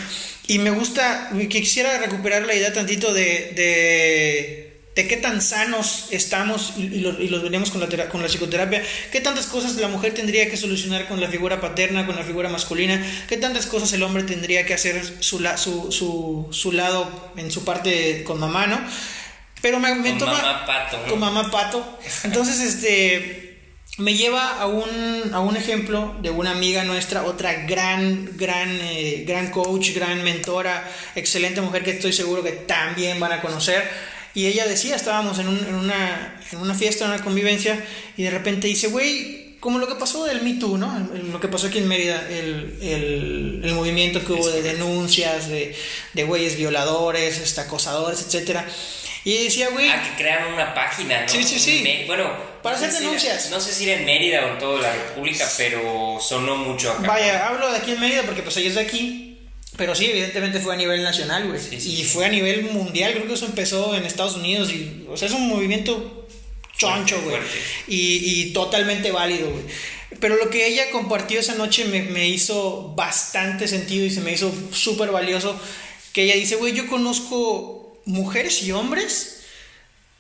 [0.48, 7.00] Y me gusta, quisiera recuperar la idea tantito de de qué tan sanos estamos y,
[7.00, 10.58] los lo venimos con la, con la psicoterapia, qué tantas cosas la mujer tendría que
[10.58, 14.66] solucionar con la figura paterna, con la figura masculina, qué tantas cosas el hombre tendría
[14.66, 18.82] que hacer su, su, su, su lado en su parte con mamá, ¿no?
[19.62, 20.34] Pero me, me con toma...
[20.34, 21.04] Mamá pato.
[21.08, 22.00] Con mamá pato.
[22.24, 23.48] Entonces, este...
[23.98, 29.26] Me lleva a un, a un ejemplo de una amiga nuestra, otra gran, gran, eh,
[29.28, 33.84] gran coach, gran mentora, excelente mujer que estoy seguro que también van a conocer
[34.34, 37.84] y ella decía, estábamos en, en, una, en una fiesta, en una convivencia,
[38.18, 41.08] y de repente dice, güey, como lo que pasó del Me Too, ¿no?
[41.32, 45.76] Lo que pasó aquí en Mérida, el, el, el movimiento que hubo de denuncias de,
[46.14, 48.66] de güeyes violadores, este, acosadores, etcétera.
[49.24, 49.88] Y decía, güey.
[49.88, 51.30] Ah, que crearon una página, ¿no?
[51.30, 52.04] Sí, sí, sí.
[52.08, 52.32] bueno,
[52.64, 53.52] para hacer denuncias.
[53.52, 57.08] no sé si era en Mérida o en toda la República, pero sonó mucho acá.
[57.08, 59.21] Vaya, hablo de aquí en Mérida porque pues ella es de aquí.
[59.78, 61.60] Pero sí, evidentemente fue a nivel nacional, güey.
[61.74, 64.72] y fue a nivel mundial, creo que eso empezó en Estados Unidos.
[64.72, 66.28] Y, o sea, es un movimiento
[66.78, 67.38] choncho, güey.
[67.88, 69.64] Y, y, totalmente válido, güey.
[70.20, 74.34] Pero lo que ella compartió esa noche me, me hizo bastante sentido y se me
[74.34, 75.60] hizo súper valioso.
[76.12, 79.42] Que ella dice, güey, yo conozco mujeres y hombres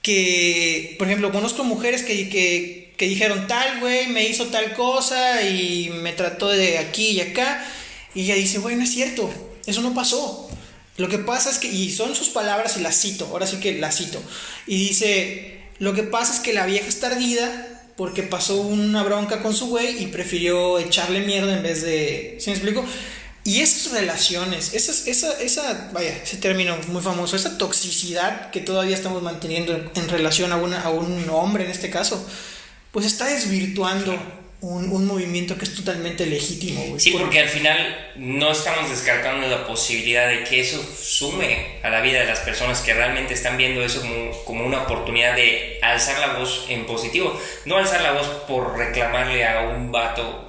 [0.01, 5.43] que, por ejemplo, conozco mujeres que, que, que dijeron tal, güey, me hizo tal cosa
[5.43, 7.65] y me trató de aquí y acá.
[8.13, 9.29] Y ella dice, güey, no es cierto,
[9.65, 10.49] eso no pasó.
[10.97, 13.79] Lo que pasa es que, y son sus palabras y las cito, ahora sí que
[13.79, 14.21] las cito.
[14.67, 19.41] Y dice, lo que pasa es que la vieja está ardida porque pasó una bronca
[19.41, 22.37] con su güey y prefirió echarle mierda en vez de...
[22.39, 22.85] ¿Sí me explico?
[23.43, 28.95] Y esas relaciones, esa, esa, esa, vaya, ese término muy famoso, esa toxicidad que todavía
[28.95, 32.23] estamos manteniendo en, relación a, una, a un hombre en este caso,
[32.91, 34.15] pues está desvirtuando
[34.61, 36.81] un, un, movimiento que es totalmente legítimo.
[36.85, 36.99] Güey.
[36.99, 42.01] Sí, porque al final no estamos descartando la posibilidad de que eso sume a la
[42.01, 46.19] vida de las personas que realmente están viendo eso como, como una oportunidad de alzar
[46.19, 47.39] la voz en positivo.
[47.65, 50.47] No alzar la voz por reclamarle a un vato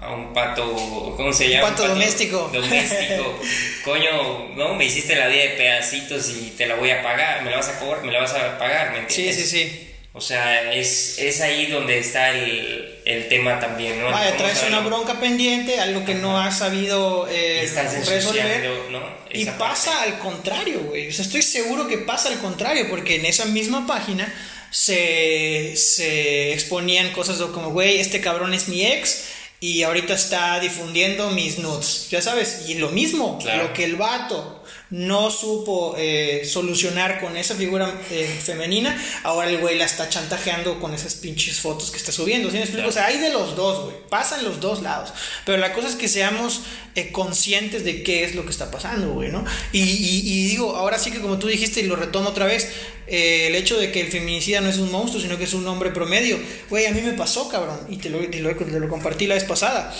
[0.00, 1.68] a un pato, ¿cómo se llama?
[1.68, 2.50] Un pato, doméstico.
[2.52, 3.40] Doméstico.
[3.84, 7.50] Coño, no, me hiciste la vida de pedacitos y te la voy a pagar, me
[7.50, 9.36] la vas a cobrar, me la vas a pagar, ¿me entiendes?
[9.36, 9.93] Sí, sí, sí.
[10.16, 14.12] O sea, es, es ahí donde está el, el tema también, ¿no?
[14.12, 17.68] Vaya, traes una bronca pendiente, algo que no has sabido eh,
[18.06, 18.70] resolver.
[18.92, 19.02] ¿no?
[19.32, 21.08] Y pasa al contrario, güey.
[21.08, 24.32] O sea, estoy seguro que pasa al contrario, porque en esa misma página
[24.70, 29.24] se, se exponían cosas como, güey, este cabrón es mi ex
[29.60, 34.63] y ahorita está difundiendo mis nudes, ya sabes, y lo mismo, lo que el vato
[34.90, 40.78] no supo eh, solucionar con esa figura eh, femenina, ahora el güey la está chantajeando
[40.78, 42.50] con esas pinches fotos que está subiendo.
[42.50, 42.84] ¿sí me?
[42.84, 43.96] O sea, hay de los dos, güey.
[44.10, 45.12] Pasan los dos lados.
[45.46, 46.60] Pero la cosa es que seamos
[46.94, 49.44] eh, conscientes de qué es lo que está pasando, güey, ¿no?
[49.72, 52.70] Y, y, digo, ahora sí que como tú dijiste y lo retomo otra vez,
[53.06, 55.90] el hecho de que el feminicida no es un monstruo, sino que es un hombre
[55.90, 56.38] promedio.
[56.68, 57.80] Güey, a mí me pasó, cabrón.
[57.88, 59.94] Y te lo, te lo compartí la vez pasada.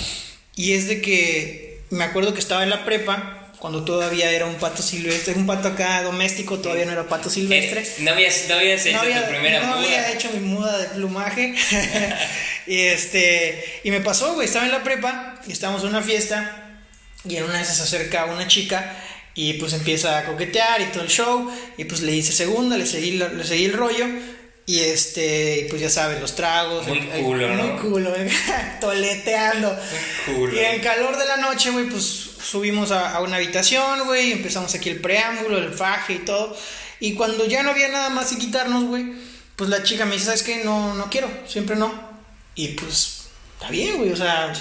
[0.56, 4.56] Y es de que me acuerdo que estaba en la prepa cuando todavía era un
[4.56, 7.80] pato silvestre, un pato acá doméstico, todavía no era pato silvestre.
[7.80, 9.80] Eh, no, habías, no habías hecho tu primera no muda.
[9.80, 11.54] No había hecho mi muda de plumaje.
[12.66, 16.76] y este, y me pasó, güey, estaba en la prepa y estábamos en una fiesta
[17.26, 19.02] y en una vez se acerca una chica
[19.34, 22.84] y pues empieza a coquetear y todo el show y pues le hice segunda, le
[22.84, 24.04] seguí, le seguí el rollo
[24.66, 26.86] y este, pues ya sabes, los tragos.
[26.86, 28.12] Muy culo, Muy culo,
[28.82, 29.74] toleteando.
[30.52, 34.90] Y en calor de la noche, güey, pues subimos a, una habitación, güey, empezamos aquí
[34.90, 36.56] el preámbulo, el faje y todo.
[37.00, 39.12] Y cuando ya no había nada más que quitarnos, güey,
[39.56, 40.64] pues la chica me dice, ¿sabes qué?
[40.64, 41.92] No, no quiero, siempre no.
[42.54, 44.52] Y pues, está bien, güey, o sea,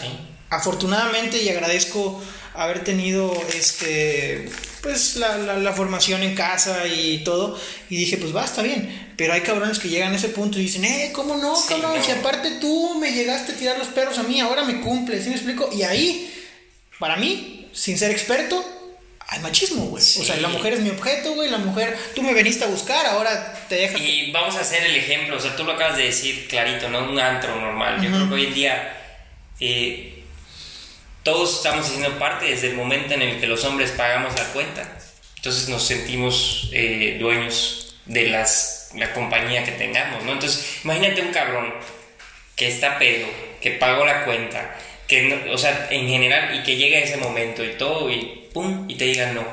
[0.50, 2.22] afortunadamente y agradezco
[2.56, 4.50] haber tenido este
[4.82, 7.58] pues la, la, formación en casa y todo
[7.89, 10.63] y dije pues va está bien pero hay cabrones que llegan a ese punto y
[10.63, 14.24] dicen eh cómo no cabrón si aparte tú me llegaste a tirar los perros a
[14.24, 15.69] mí ahora me cumple ¿sí me explico?
[15.74, 16.32] y ahí
[17.00, 18.64] para mí sin ser experto
[19.34, 20.04] hay machismo, güey.
[20.04, 21.50] O sea, la mujer es mi objeto, güey.
[21.50, 24.00] La mujer, tú me veniste a buscar, ahora te dejas.
[24.00, 27.10] Y vamos a hacer el ejemplo, o sea, tú lo acabas de decir clarito, ¿no?
[27.10, 28.02] Un antro normal.
[28.02, 28.98] Yo creo que hoy en día
[29.60, 30.24] eh,
[31.24, 35.00] todos estamos haciendo parte desde el momento en el que los hombres pagamos la cuenta.
[35.38, 40.34] Entonces nos sentimos eh, dueños de las, la compañía que tengamos, ¿no?
[40.34, 41.74] Entonces, imagínate un cabrón
[42.56, 43.28] que está pedo,
[43.62, 44.78] que pagó la cuenta,
[45.13, 48.95] que, o sea, en general, y que llega ese momento y todo, y pum, y
[48.95, 49.45] te digan no.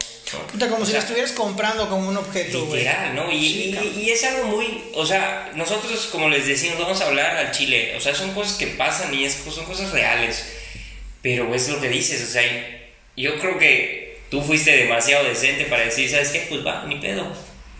[0.52, 2.64] Puta, como si la estuvieras comprando como un objeto.
[2.72, 3.32] Literal, ¿no?
[3.32, 4.84] Y, y, es algo muy.
[4.94, 7.94] O sea, nosotros, como les decimos, vamos a hablar al chile.
[7.96, 10.52] O sea, son cosas que pasan y es, son cosas reales.
[11.20, 12.42] Pero es lo que dices, o sea,
[13.16, 16.46] yo creo que tú fuiste demasiado decente para decir, ¿sabes qué?
[16.48, 17.26] Pues va, ni pedo.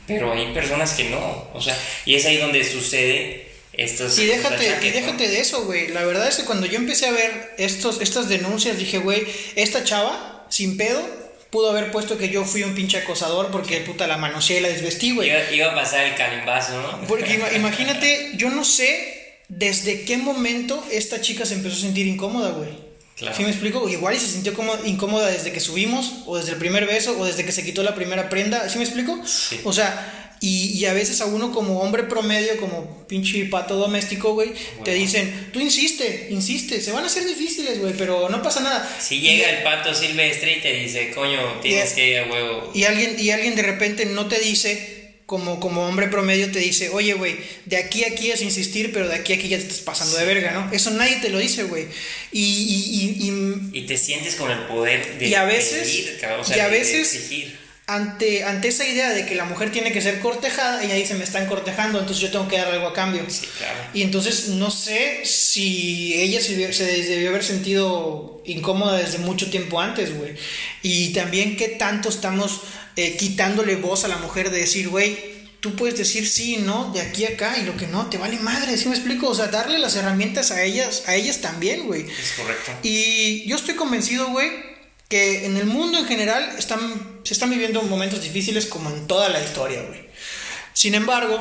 [0.08, 4.18] Pero hay personas que no, o sea, y es ahí donde sucede estos...
[4.18, 5.88] Y déjate, y déjate de eso, güey.
[5.88, 9.84] La verdad es que cuando yo empecé a ver estos, estas denuncias, dije, güey, esta
[9.84, 11.02] chava, sin pedo,
[11.50, 14.68] pudo haber puesto que yo fui un pinche acosador porque puta la manoseé y la
[14.68, 15.30] desvestí, güey.
[15.52, 17.06] Iba, a pasar el calimbazo, ¿no?
[17.06, 22.50] Porque imagínate, yo no sé desde qué momento esta chica se empezó a sentir incómoda,
[22.50, 22.90] güey.
[23.36, 23.86] ¿Sí me explico?
[23.86, 27.26] Igual y se sintió como incómoda desde que subimos, o desde el primer beso, o
[27.26, 28.66] desde que se quitó la primera prenda.
[28.70, 29.20] ¿Sí me explico?
[29.64, 34.32] O sea, y, y, a veces a uno como hombre promedio, como pinche pato doméstico,
[34.32, 34.52] güey,
[34.84, 38.96] te dicen, tú insiste, insiste, se van a hacer difíciles, güey, pero no pasa nada.
[38.98, 42.70] Si llega el pato silvestre y te dice, coño, tienes que ir a huevo.
[42.74, 45.00] Y alguien, y alguien de repente no te dice
[45.30, 49.06] como, como hombre promedio te dice, oye, güey, de aquí a aquí es insistir, pero
[49.06, 50.72] de aquí a aquí ya te estás pasando de verga, ¿no?
[50.72, 51.86] Eso nadie te lo dice, güey.
[52.32, 56.66] Y, y, y, y, te sientes con el poder de y a veces, y a
[56.66, 57.30] veces
[57.94, 61.24] ante, ante esa idea de que la mujer tiene que ser cortejada, ella dice, me
[61.24, 63.24] están cortejando, entonces yo tengo que dar algo a cambio.
[63.28, 63.78] Sí, claro.
[63.92, 69.80] Y entonces no sé si ella se, se debió haber sentido incómoda desde mucho tiempo
[69.80, 70.34] antes, güey.
[70.82, 72.60] Y también qué tanto estamos
[72.94, 75.18] eh, quitándole voz a la mujer de decir, güey,
[75.60, 78.38] tú puedes decir sí, no, de aquí a acá, y lo que no, te vale
[78.38, 79.28] madre, ¿sí me explico?
[79.28, 82.02] O sea, darle las herramientas a ellas, a ellas también, güey.
[82.02, 82.72] Es correcto.
[82.82, 84.69] Y yo estoy convencido, güey,
[85.10, 89.42] que en el mundo en general se están viviendo momentos difíciles como en toda la
[89.42, 90.08] historia, güey.
[90.72, 91.36] Sin embargo,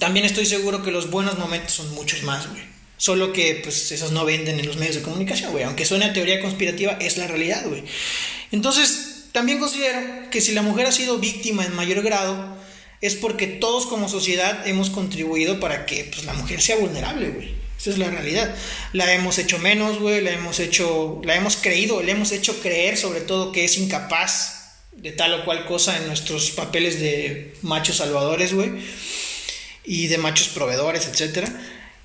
[0.00, 2.60] también estoy seguro que los buenos momentos son muchos más, güey.
[2.96, 5.62] Solo que, pues, esos no venden en los medios de comunicación, güey.
[5.62, 7.84] Aunque suene a teoría conspirativa, es la realidad, güey.
[8.50, 12.56] Entonces, también considero que si la mujer ha sido víctima en mayor grado,
[13.00, 17.61] es porque todos como sociedad hemos contribuido para que pues, la mujer sea vulnerable, güey.
[17.82, 18.54] Esa es la realidad.
[18.92, 22.96] La hemos hecho menos, güey, la hemos hecho, la hemos creído, le hemos hecho creer
[22.96, 27.96] sobre todo que es incapaz de tal o cual cosa en nuestros papeles de machos
[27.96, 28.70] salvadores, güey,
[29.84, 31.48] y de machos proveedores, etcétera.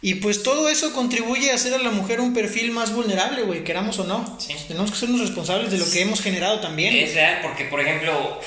[0.02, 3.64] Y pues todo eso contribuye a hacer a la mujer un perfil más vulnerable, güey,
[3.64, 4.38] queramos o no.
[4.40, 4.56] Sí.
[4.68, 6.96] Tenemos que sernos responsables de lo que hemos generado también.
[6.96, 8.40] Es real, porque por ejemplo,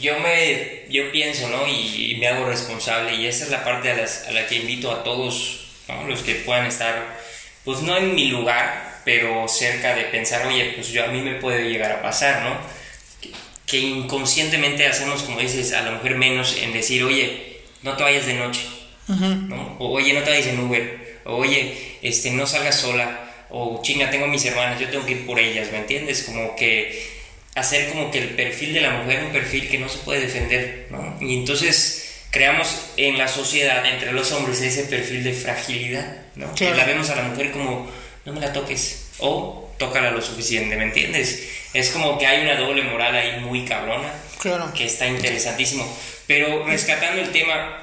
[0.00, 1.66] yo me yo pienso, ¿no?
[1.66, 4.56] Y, y me hago responsable, y esa es la parte a, las- a la que
[4.56, 6.06] invito a todos, ¿no?
[6.06, 7.18] Los que puedan estar,
[7.64, 11.34] pues no en mi lugar, pero cerca de pensar, oye, pues yo a mí me
[11.34, 12.56] puede llegar a pasar, ¿no?
[13.20, 13.32] Que,
[13.66, 18.26] que inconscientemente hacemos, como dices, a la mujer menos en decir, oye, no te vayas
[18.26, 18.62] de noche.
[19.08, 19.76] ¿no?
[19.78, 24.10] O, oye, no te vayas en Uber, o oye, este, no salgas sola, o chinga,
[24.10, 26.24] tengo a mis hermanas, yo tengo que ir por ellas, ¿me entiendes?
[26.24, 27.16] Como que
[27.54, 30.88] hacer como que el perfil de la mujer un perfil que no se puede defender,
[30.90, 31.16] ¿no?
[31.20, 32.05] Y entonces
[32.36, 32.68] creamos
[32.98, 36.54] en la sociedad, entre los hombres, ese perfil de fragilidad, ¿no?
[36.54, 37.90] Que la vemos a la mujer como,
[38.26, 41.48] no me la toques, o tócala lo suficiente, ¿me entiendes?
[41.72, 44.70] Es como que hay una doble moral ahí muy cabrona Claro.
[44.74, 45.90] que está interesantísimo.
[46.26, 47.82] Pero rescatando el tema,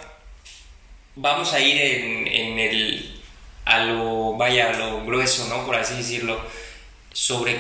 [1.16, 3.22] vamos a ir en, en el
[3.66, 5.66] a lo vaya a lo grueso, ¿no?
[5.66, 6.40] Por así decirlo,
[7.12, 7.58] sobre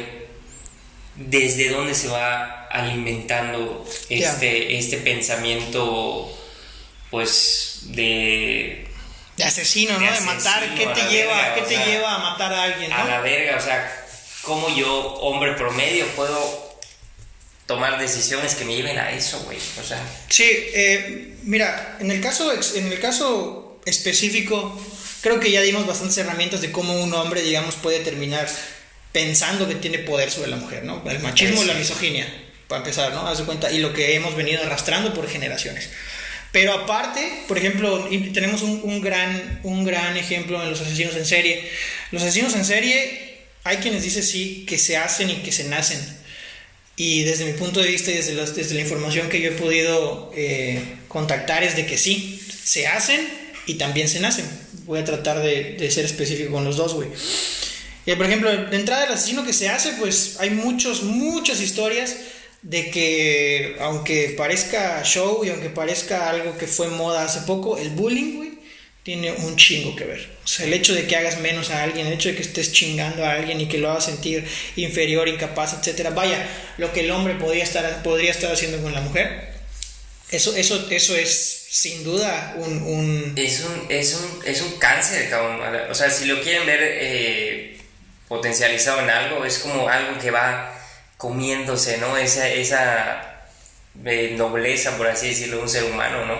[1.15, 6.39] desde dónde se va alimentando este, este pensamiento
[7.13, 8.87] pues de
[9.37, 10.11] De asesino, De ¿no?
[10.11, 10.73] De matar.
[10.73, 13.23] ¿Qué te lleva, verga, ¿qué te sea, lleva a matar a alguien, a la no?
[13.23, 14.05] verga, o sea,
[14.41, 16.81] cómo yo, hombre promedio, puedo
[17.67, 19.59] tomar decisiones que me lleven a eso, güey.
[19.79, 24.83] O sea, Sí, eh, mira, en el caso en el caso específico,
[25.21, 28.49] creo que ya dimos bastantes herramientas de cómo un hombre, digamos, puede terminar
[29.11, 31.03] pensando que tiene poder sobre la mujer, ¿no?
[31.07, 32.25] El machismo y la misoginia,
[32.67, 33.27] para empezar, ¿no?
[33.27, 35.91] Haz de cuenta, y lo que hemos venido arrastrando por generaciones.
[36.53, 41.25] Pero aparte, por ejemplo, tenemos un, un gran, un gran ejemplo en los asesinos en
[41.25, 41.67] serie.
[42.11, 45.99] Los asesinos en serie, hay quienes dicen sí, que se hacen y que se nacen.
[46.95, 49.53] Y desde mi punto de vista y desde, las- desde la información que yo he
[49.53, 53.27] podido eh, contactar es de que sí, se hacen
[53.65, 54.45] y también se nacen.
[54.85, 57.09] Voy a tratar de, de ser específico con los dos, güey.
[58.05, 62.15] Y por ejemplo, de entrada el asesino que se hace, pues hay muchos, muchas historias
[62.63, 67.89] de que aunque parezca show y aunque parezca algo que fue moda hace poco, el
[67.91, 68.55] bullying,
[69.03, 70.29] tiene un chingo que ver.
[70.45, 72.71] O sea, el hecho de que hagas menos a alguien, el hecho de que estés
[72.71, 74.47] chingando a alguien y que lo hagas sentir
[74.77, 76.11] inferior, incapaz, etcétera.
[76.11, 76.47] Vaya,
[76.77, 79.51] lo que el hombre podría estar, podría estar haciendo con la mujer.
[80.31, 85.29] Eso, eso, eso es sin duda un, un- es un, es un, es un cáncer,
[85.29, 85.59] cabrón.
[85.91, 87.77] O sea, si lo quieren ver eh,
[88.29, 90.79] potencializado en algo, es como algo que va
[91.27, 92.17] comiéndose, ¿no?
[92.17, 93.45] Esa, esa
[94.05, 96.35] eh, nobleza, por así decirlo, de un ser humano, ¿no?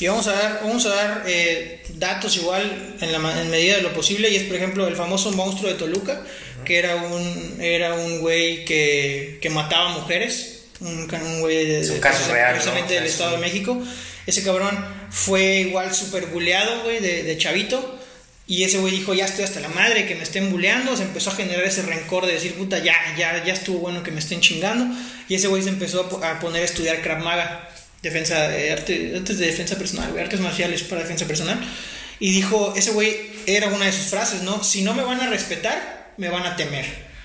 [0.00, 3.82] Y vamos a dar, vamos a dar eh, datos igual en, la, en medida de
[3.82, 4.28] lo posible.
[4.28, 6.20] Y es, por ejemplo, el famoso monstruo de Toluca,
[6.64, 10.64] que era un, era un güey que, que mataba mujeres.
[10.80, 12.54] Un, un güey de, Es un de- caso real, ¿no?
[12.54, 13.80] precisamente del es Estado un- de México.
[14.26, 17.93] Ese cabrón fue igual súper buleado, güey, de, de chavito.
[18.46, 20.94] Y ese güey dijo, ya estoy hasta la madre que me estén buleando.
[20.96, 24.10] Se empezó a generar ese rencor de decir, puta, ya, ya, ya estuvo bueno que
[24.10, 24.94] me estén chingando.
[25.28, 27.70] Y ese güey se empezó a, po- a poner a estudiar Krav Maga,
[28.02, 31.58] defensa de arte, artes de defensa personal, güey, artes marciales para defensa personal.
[32.20, 34.62] Y dijo, ese güey era una de sus frases, ¿no?
[34.62, 36.84] Si no me van a respetar, me van a temer.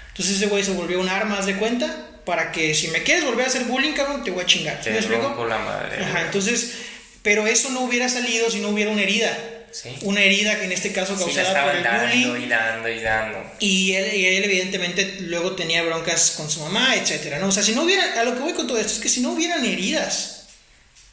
[0.10, 3.25] Entonces ese güey se volvió un arma, haz de cuenta, para que si me quieres
[3.25, 4.77] volver a hacer bullying, cabrón, te voy a chingar.
[4.77, 5.46] ¿Sí Te me explico?
[5.46, 6.02] la madre.
[6.04, 6.75] Ajá, entonces,
[7.23, 9.37] pero eso no hubiera salido si no hubiera una herida.
[9.72, 9.90] Sí.
[10.02, 12.46] Una herida que en este caso Sí, causada por el dando bullying.
[12.46, 13.52] y dando y dando.
[13.60, 17.48] Y él, y él evidentemente luego tenía broncas con su mamá, etcétera, ¿no?
[17.48, 19.22] O sea, si no hubiera, a lo que voy con todo esto es que si
[19.22, 20.48] no hubieran heridas,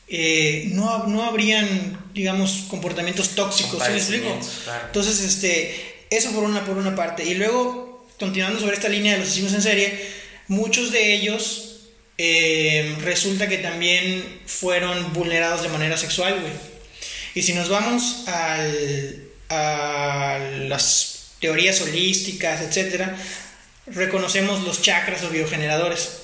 [0.09, 4.39] eh, no, no habrían, digamos, comportamientos tóxicos, ¿sí me explico?
[4.65, 4.87] Claro.
[4.87, 7.25] Entonces, este, eso por una, por una parte.
[7.25, 10.07] Y luego, continuando sobre esta línea de los asesinos en serie,
[10.49, 11.63] muchos de ellos
[12.19, 16.76] eh, resulta que también fueron vulnerados de manera sexual, güey.
[17.37, 23.15] Y si nos vamos al, a las teorías holísticas, etcétera,
[23.89, 26.23] reconocemos los chakras o biogeneradores.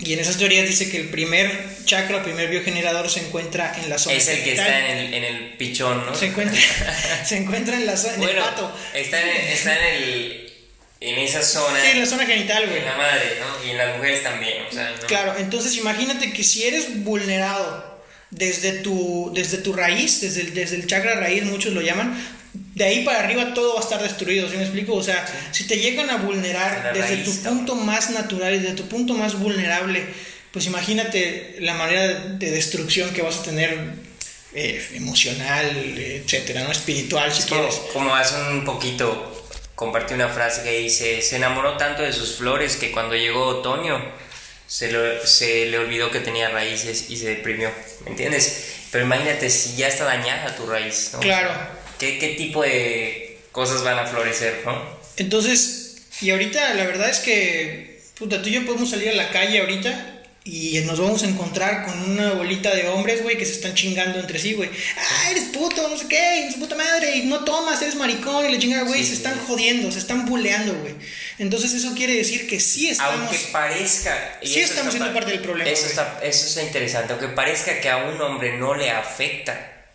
[0.00, 3.90] Y en esas teorías dice que el primer chakra, el primer biogenerador se encuentra en
[3.90, 6.16] la zona Es el que está en el, en el pichón, ¿no?
[6.16, 6.60] Se encuentra,
[7.24, 8.76] se encuentra en la zona, en el pato.
[8.92, 10.52] Está en, está en el
[10.98, 11.80] en esa zona.
[11.80, 12.80] Sí, en la zona genital, güey.
[12.80, 13.64] En la madre, ¿no?
[13.64, 15.06] Y en las mujeres también, o sea, ¿no?
[15.06, 17.89] Claro, entonces imagínate que si eres vulnerado
[18.30, 22.16] desde tu, desde tu raíz, desde el, desde el chakra raíz, muchos lo llaman,
[22.74, 24.94] de ahí para arriba todo va a estar destruido, ¿sí me explico?
[24.94, 28.88] O sea, si te llegan a vulnerar desde tu punto más natural y desde tu
[28.88, 30.04] punto más vulnerable,
[30.52, 33.76] pues imagínate la manera de destrucción que vas a tener
[34.54, 35.66] eh, emocional,
[35.96, 36.72] etcétera, ¿no?
[36.72, 37.74] Espiritual, si quieres.
[37.92, 42.76] Como hace un poquito compartí una frase que dice, se enamoró tanto de sus flores
[42.76, 43.98] que cuando llegó otoño
[44.70, 47.72] se, se le olvidó que tenía raíces y se deprimió,
[48.04, 48.84] ¿me entiendes?
[48.92, 51.18] Pero imagínate si ya está dañada tu raíz, ¿no?
[51.18, 51.50] Claro.
[51.98, 54.80] ¿Qué, ¿Qué tipo de cosas van a florecer, no?
[55.16, 59.30] Entonces, y ahorita la verdad es que, puta, tú y yo podemos salir a la
[59.30, 63.52] calle ahorita y nos vamos a encontrar con una bolita de hombres, güey, que se
[63.52, 64.70] están chingando entre sí, güey.
[64.96, 68.52] Ah, eres puto, no sé qué, eres puta madre, y no tomas, eres maricón, y
[68.52, 70.94] le chinga, güey, se están jodiendo, se están buleando, güey.
[71.38, 73.20] Entonces eso quiere decir que sí estamos...
[73.20, 74.38] Aunque parezca...
[74.40, 75.70] Y sí estamos siendo parte del problema.
[75.70, 79.88] Eso está, eso está interesante, aunque parezca que a un hombre no le afecta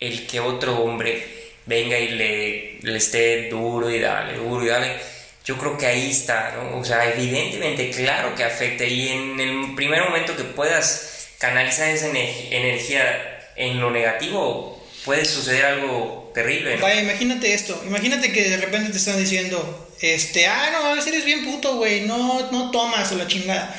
[0.00, 1.26] el que otro hombre
[1.64, 6.10] venga y le, le esté duro y dale, duro y dale yo creo que ahí
[6.10, 6.78] está, ¿no?
[6.78, 12.06] O sea, evidentemente, claro que afecta y en el primer momento que puedas canalizar esa
[12.08, 16.76] energía en lo negativo, puede suceder algo terrible.
[16.76, 21.12] Vaya, imagínate esto, imagínate que de repente te están diciendo, este, ah, no, a veces
[21.12, 23.74] eres bien puto, güey, no, no tomas o la chingada.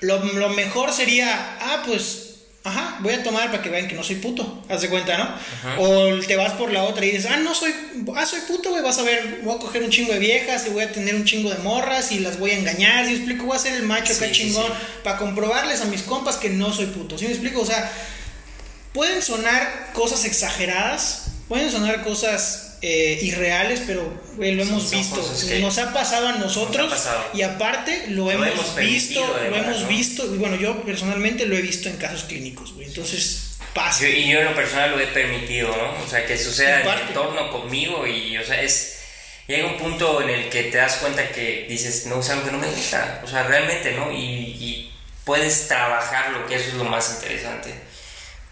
[0.00, 2.25] Lo, lo mejor sería, ah, pues
[2.66, 4.60] Ajá, voy a tomar para que vean que no soy puto.
[4.68, 5.78] Haz de cuenta, ¿no?
[5.78, 7.72] O te vas por la otra y dices, ah, no soy,
[8.16, 8.82] ah, soy puto, güey.
[8.82, 11.24] Vas a ver, voy a coger un chingo de viejas y voy a tener un
[11.24, 13.04] chingo de morras y las voy a engañar.
[13.04, 14.66] Si me explico, voy a ser el macho acá chingón
[15.04, 17.16] para comprobarles a mis compas que no soy puto.
[17.16, 17.60] ¿Sí me explico?
[17.60, 17.88] O sea,
[18.92, 24.02] pueden sonar cosas exageradas, pueden sonar cosas eh, irreales, pero
[24.38, 25.20] lo hemos visto.
[25.60, 26.94] Nos ha pasado a nosotros
[27.34, 31.88] y aparte lo, hemos, visto, lo hemos visto, y bueno, yo personalmente lo he visto
[31.88, 34.08] en casos clínicos, Entonces, pasa.
[34.08, 36.04] y yo en lo personal lo he permitido, ¿no?
[36.04, 39.00] O sea, que suceda en, el entorno conmigo y, o sea, es...
[39.48, 42.52] Llega un punto en el que te das cuenta que dices, no, o sea, que
[42.52, 44.12] no me gusta, o sea, realmente, ¿no?
[44.12, 44.92] Y, y
[45.24, 47.74] puedes trabajarlo, que eso es lo más interesante.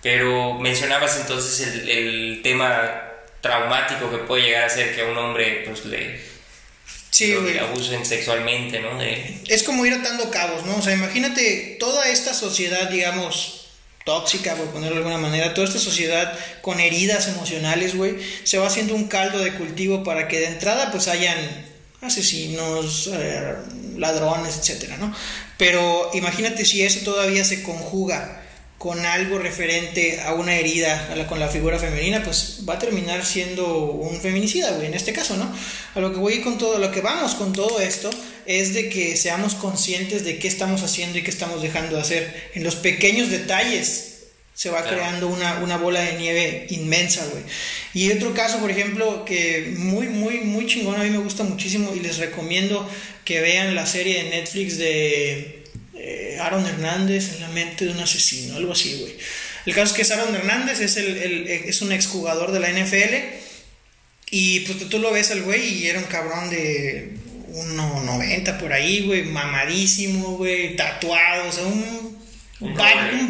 [0.03, 3.14] Pero mencionabas entonces el, el tema
[3.45, 6.19] traumático que puede llegar a ser que a un hombre pues le,
[7.11, 8.99] sí, abusen sexualmente, ¿no?
[9.47, 10.77] Es como ir atando cabos, ¿no?
[10.77, 13.67] O sea, imagínate toda esta sociedad, digamos,
[14.07, 18.67] tóxica, por ponerlo de alguna manera, toda esta sociedad con heridas emocionales, güey, se va
[18.67, 21.37] haciendo un caldo de cultivo para que de entrada pues hayan
[22.01, 23.57] asesinos, eh,
[23.99, 25.15] ladrones, etcétera, ¿no?
[25.59, 28.44] Pero imagínate si eso todavía se conjuga
[28.85, 32.79] con algo referente a una herida a la, con la figura femenina, pues va a
[32.79, 35.51] terminar siendo un feminicida, güey, en este caso, ¿no?
[35.95, 38.11] A lo que voy con todo, lo que vamos con todo esto
[38.45, 42.51] es de que seamos conscientes de qué estamos haciendo y qué estamos dejando de hacer.
[42.53, 47.43] En los pequeños detalles se va creando una, una, bola de nieve inmensa, güey.
[47.95, 51.95] Y otro caso, por ejemplo, que muy, muy, muy chingón, a mí me gusta muchísimo
[51.97, 52.87] y les recomiendo
[53.25, 55.64] que vean la serie de Netflix de
[56.07, 59.15] eh, Aaron Hernández en la mente de un asesino, algo así, güey.
[59.65, 63.15] El caso es que Aaron Hernández es, el, es un exjugador de la NFL
[64.31, 67.15] y pues tú lo ves al güey y era un cabrón de
[67.55, 72.19] 1.90 por ahí, güey, mamadísimo, güey, tatuado, o sea, un,
[72.61, 72.75] un,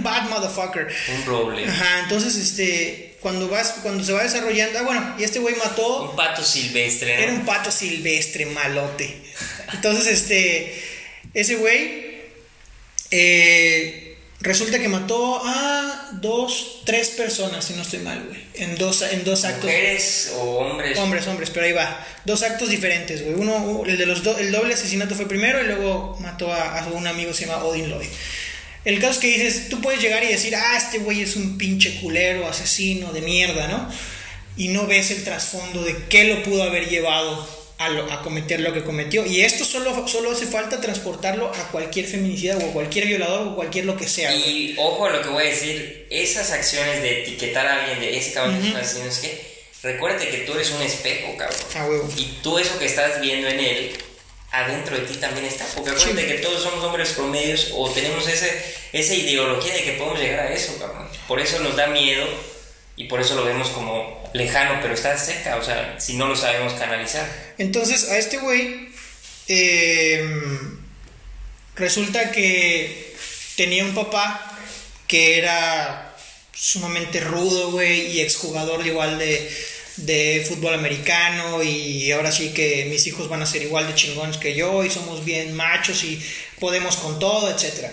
[0.02, 0.88] bad, motherfucker.
[1.16, 1.68] Un roble.
[1.68, 6.10] Ajá, entonces, este, cuando vas, cuando se va desarrollando, ah, bueno, y este güey mató...
[6.10, 9.14] Un pato silvestre, Era un pato silvestre, malote.
[9.74, 10.82] Entonces, este,
[11.34, 12.03] ese güey
[13.10, 18.40] eh, resulta que mató a dos, tres personas, si no estoy mal, güey.
[18.54, 19.64] En dos, en dos actos.
[19.64, 20.98] ¿Mujeres o hombres?
[20.98, 22.06] Hombres, hombres, pero ahí va.
[22.24, 23.34] Dos actos diferentes, güey.
[23.34, 27.06] Uno, el de los el doble asesinato fue primero y luego mató a, a un
[27.06, 28.08] amigo se llama Odin Lloyd.
[28.84, 31.56] El caso es que dices, tú puedes llegar y decir, ah, este güey es un
[31.56, 33.88] pinche culero, asesino de mierda, ¿no?
[34.56, 38.82] Y no ves el trasfondo de qué lo pudo haber llevado a, cometer lo que
[38.84, 39.26] cometió.
[39.26, 43.54] Y esto solo, solo hace falta transportarlo a cualquier feminicida o a cualquier violador o
[43.54, 44.34] cualquier lo que sea.
[44.34, 48.16] Y ojo a lo que voy a decir, esas acciones de etiquetar a alguien de
[48.16, 52.12] ese cabrón uh es que recuérdate que tú eres un espejo, cabrón.
[52.16, 53.96] y tú eso que estás viendo en él,
[54.50, 55.66] adentro de ti también está.
[55.74, 58.50] Porque acuérdate que todos somos hombres promedios o tenemos ese,
[58.92, 61.08] esa ideología de que podemos llegar a eso, cabrón.
[61.26, 62.26] Por eso nos da miedo
[62.96, 66.36] y por eso lo vemos como lejano, pero está cerca, o sea, si no lo
[66.36, 67.26] sabemos canalizar.
[67.58, 68.88] Entonces, a este güey
[69.48, 70.78] em,
[71.74, 73.14] resulta que
[73.56, 74.58] tenía un papá
[75.08, 76.14] que era
[76.52, 79.50] sumamente rudo, güey, y exjugador igual de,
[79.96, 84.36] de fútbol americano y ahora sí que mis hijos van a ser igual de chingones
[84.36, 86.20] que yo y somos bien machos y
[86.60, 87.92] podemos con todo, etcétera.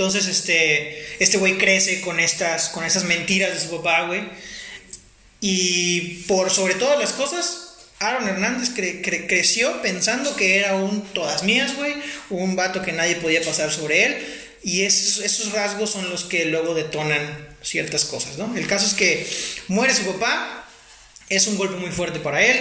[0.00, 4.22] Entonces, este, este güey crece con estas, con esas mentiras de su papá, güey.
[5.42, 11.76] Y por sobre todas las cosas, Aaron Hernández creció pensando que era un todas mías,
[11.76, 11.92] güey.
[12.30, 14.26] Un vato que nadie podía pasar sobre él.
[14.62, 18.56] Y esos, esos rasgos son los que luego detonan ciertas cosas, ¿no?
[18.56, 19.26] El caso es que
[19.68, 20.66] muere su papá.
[21.28, 22.58] Es un golpe muy fuerte para él.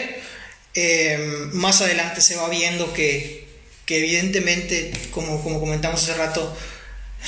[0.73, 3.47] Em, más adelante se va viendo que,
[3.85, 6.53] que evidentemente, como, como comentamos hace rato,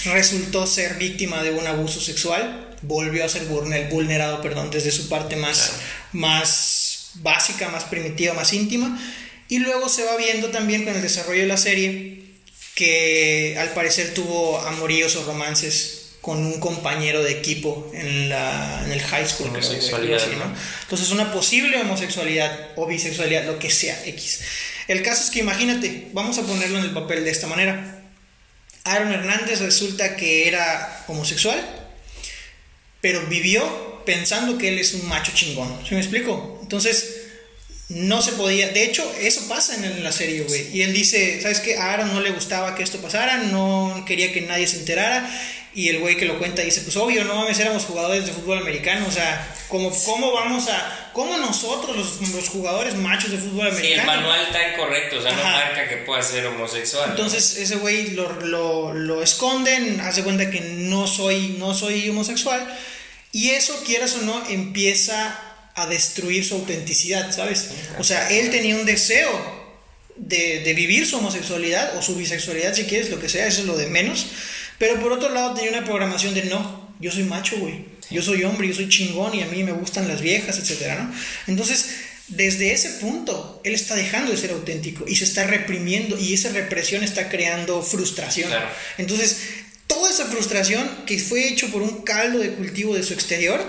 [0.06, 5.36] resultó ser víctima de un abuso sexual, volvió a ser vulnerado, perdón, desde su parte
[5.36, 5.74] más,
[6.14, 9.00] más básica, más primitiva, más íntima,
[9.48, 12.24] y luego se va viendo también con el desarrollo de la serie
[12.76, 18.92] que al parecer tuvo amoríos o romances con un compañero de equipo en, la, en
[18.92, 19.50] el high school.
[19.50, 20.54] Homosexualidad, ¿no?
[20.84, 24.42] Entonces una posible homosexualidad o bisexualidad, lo que sea, X.
[24.88, 28.01] El caso es que imagínate, vamos a ponerlo en el papel de esta manera
[28.84, 31.60] Aaron Hernández resulta que era homosexual,
[33.00, 35.86] pero vivió pensando que él es un macho chingón.
[35.88, 36.60] ¿Se me explico?
[36.62, 37.22] Entonces,
[37.90, 38.70] no se podía.
[38.70, 40.76] De hecho, eso pasa en la serie, güey.
[40.76, 41.78] Y él dice: ¿Sabes qué?
[41.78, 45.30] A Aaron no le gustaba que esto pasara, no quería que nadie se enterara.
[45.74, 48.58] Y el güey que lo cuenta dice, pues obvio, no mames, éramos jugadores de fútbol
[48.58, 53.68] americano, o sea, ¿cómo, cómo vamos a, cómo nosotros, los, los jugadores machos de fútbol
[53.68, 53.94] americano?
[53.94, 57.12] Sí, el manual está incorrecto, o sea, no marca que pueda ser homosexual.
[57.12, 62.68] Entonces ese güey lo, lo, lo, esconden, hace cuenta que no soy, no soy homosexual,
[63.32, 65.40] y eso, quieras o no, empieza
[65.74, 67.70] a destruir su autenticidad, ¿sabes?
[67.98, 69.62] O sea, él tenía un deseo
[70.18, 73.68] de, de vivir su homosexualidad o su bisexualidad, si quieres, lo que sea, eso es
[73.68, 74.28] lo de menos
[74.82, 77.86] pero por otro lado tenía una programación de no, yo soy macho, güey.
[78.10, 81.14] Yo soy hombre, yo soy chingón y a mí me gustan las viejas, etcétera, ¿no?
[81.46, 81.98] Entonces,
[82.30, 86.50] desde ese punto, él está dejando de ser auténtico y se está reprimiendo y esa
[86.50, 88.52] represión está creando frustración.
[88.98, 89.42] Entonces,
[89.86, 93.64] toda esa frustración que fue hecho por un caldo de cultivo de su exterior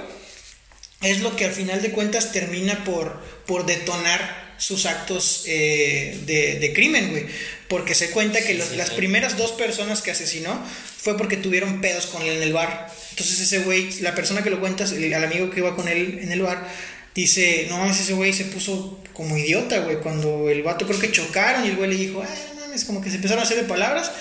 [1.02, 6.58] es lo que al final de cuentas termina por, por detonar sus actos eh, de,
[6.58, 7.26] de, crimen, güey.
[7.68, 10.58] Porque se cuenta que las primeras dos personas que asesinó
[11.02, 12.88] fue porque tuvieron pedos con él en el bar.
[13.10, 16.20] Entonces ese güey, la persona que lo cuentas, el, al amigo que iba con él
[16.22, 16.68] en el bar,
[17.12, 21.10] dice, no mames, ese güey se puso como idiota, güey, cuando el vato creo que
[21.10, 23.56] chocaron y el güey le dijo, ay, no mames, como que se empezaron a hacer
[23.56, 24.12] de palabras.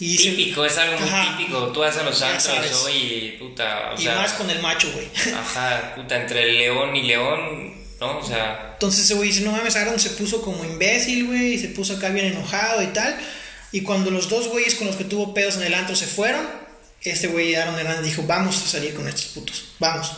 [0.00, 1.72] Y típico, es algo muy típico.
[1.72, 3.92] Tú vas a los antros hoy, puta.
[3.94, 5.08] O y más con el macho, güey.
[5.34, 8.18] Ajá, puta, entre el león y león, ¿no?
[8.18, 8.70] O sea.
[8.72, 11.94] Entonces ese güey dice, no mames, Aaron se puso como imbécil, güey, y se puso
[11.94, 13.14] acá bien enojado y tal.
[13.74, 16.48] Y cuando los dos güeyes con los que tuvo pedos en el antro se fueron,
[17.02, 20.12] este güey Aaron Hernández dijo, vamos a salir con estos putos, vamos.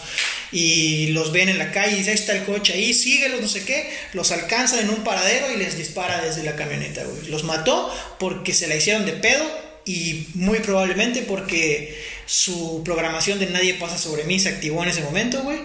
[0.53, 3.49] Y los ven en la calle y dice, ahí está el coche ahí, síguelos, no
[3.49, 3.91] sé qué.
[4.13, 7.31] Los alcanzan en un paradero y les dispara desde la camioneta, güey.
[7.31, 9.43] Los mató porque se la hicieron de pedo
[9.87, 15.01] y muy probablemente porque su programación de nadie pasa sobre mí se activó en ese
[15.01, 15.61] momento, güey.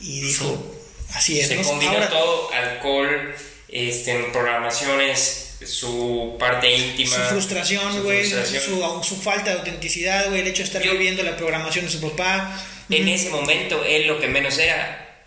[0.00, 0.74] Y dijo,
[1.12, 1.48] así es.
[1.48, 3.34] Se combinó todo, alcohol,
[3.68, 7.16] este, programaciones su parte íntima.
[7.16, 8.24] Su frustración, güey.
[8.24, 10.40] Su, su, falta de autenticidad, güey.
[10.40, 12.58] El hecho de estar viviendo la programación de su papá.
[12.90, 15.24] En ese momento, él lo que menos era.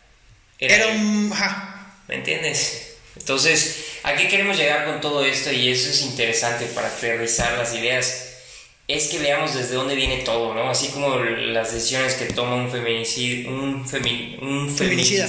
[0.60, 1.34] Era, un.
[2.08, 2.96] ¿Me entiendes?
[3.18, 5.52] Entonces, ¿a qué queremos llegar con todo esto?
[5.52, 8.24] Y eso es interesante para aterrizar las ideas.
[8.88, 10.70] Es que veamos desde dónde viene todo, ¿no?
[10.70, 13.86] Así como las decisiones que toma un feminicida, un,
[14.42, 15.28] un feminicida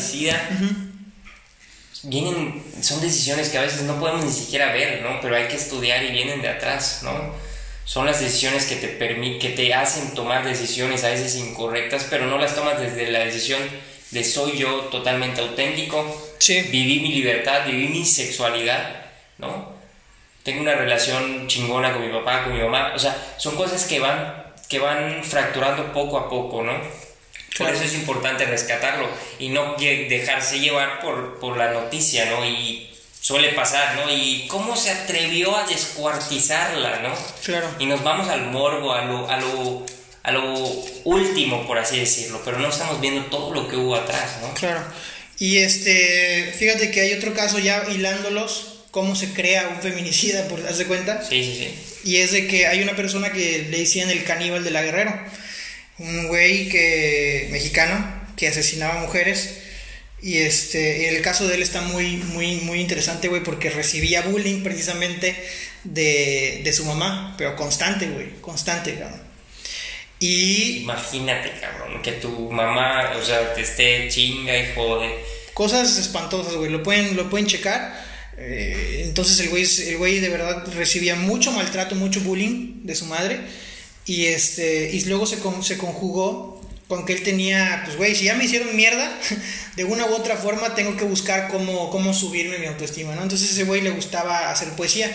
[2.04, 5.20] vienen, son decisiones que a veces no podemos ni siquiera ver, ¿no?
[5.20, 7.34] Pero hay que estudiar y vienen de atrás, ¿no?
[7.84, 12.38] Son las decisiones que te, que te hacen tomar decisiones a veces incorrectas, pero no
[12.38, 13.60] las tomas desde la decisión
[14.10, 16.04] de soy yo totalmente auténtico,
[16.38, 16.62] sí.
[16.62, 19.06] viví mi libertad, viví mi sexualidad,
[19.38, 19.72] ¿no?
[20.42, 24.00] Tengo una relación chingona con mi papá, con mi mamá, o sea, son cosas que
[24.00, 26.72] van, que van fracturando poco a poco, ¿no?
[27.56, 32.44] Por eso es importante rescatarlo y no dejarse llevar por, por la noticia, ¿no?
[32.44, 32.88] Y
[33.20, 34.12] suele pasar, ¿no?
[34.12, 37.14] Y cómo se atrevió a descuartizarla, ¿no?
[37.44, 37.68] Claro.
[37.78, 39.86] Y nos vamos al morbo, a lo, a lo,
[40.22, 40.54] a lo
[41.04, 44.54] último, por así decirlo, pero no estamos viendo todo lo que hubo atrás, ¿no?
[44.54, 44.82] Claro.
[45.38, 50.66] Y este, fíjate que hay otro caso ya hilándolos, cómo se crea un feminicida, por
[50.66, 51.22] ¿haz de cuenta?
[51.22, 52.10] Sí, sí, sí.
[52.10, 55.18] Y es de que hay una persona que le decían el caníbal de la Guerrero.
[55.98, 59.58] Un güey que mexicano que asesinaba mujeres.
[60.20, 64.62] Y este, el caso de él está muy, muy, muy interesante, güey, porque recibía bullying
[64.62, 65.36] precisamente
[65.84, 69.22] de, de su mamá, pero constante, güey, constante, cabrón.
[70.20, 75.14] Y Imagínate, cabrón, que tu mamá, o sea, te esté chinga y jode.
[75.54, 78.08] cosas espantosas, güey, lo pueden, lo pueden checar.
[78.36, 83.06] Eh, entonces el güey, el güey de verdad recibía mucho maltrato, mucho bullying de su
[83.06, 83.38] madre.
[84.08, 88.24] Y, este, y luego se, con- se conjugó con que él tenía, pues güey, si
[88.24, 89.16] ya me hicieron mierda,
[89.76, 93.22] de una u otra forma tengo que buscar cómo, cómo subirme mi autoestima, ¿no?
[93.22, 95.14] Entonces ese güey le gustaba hacer poesía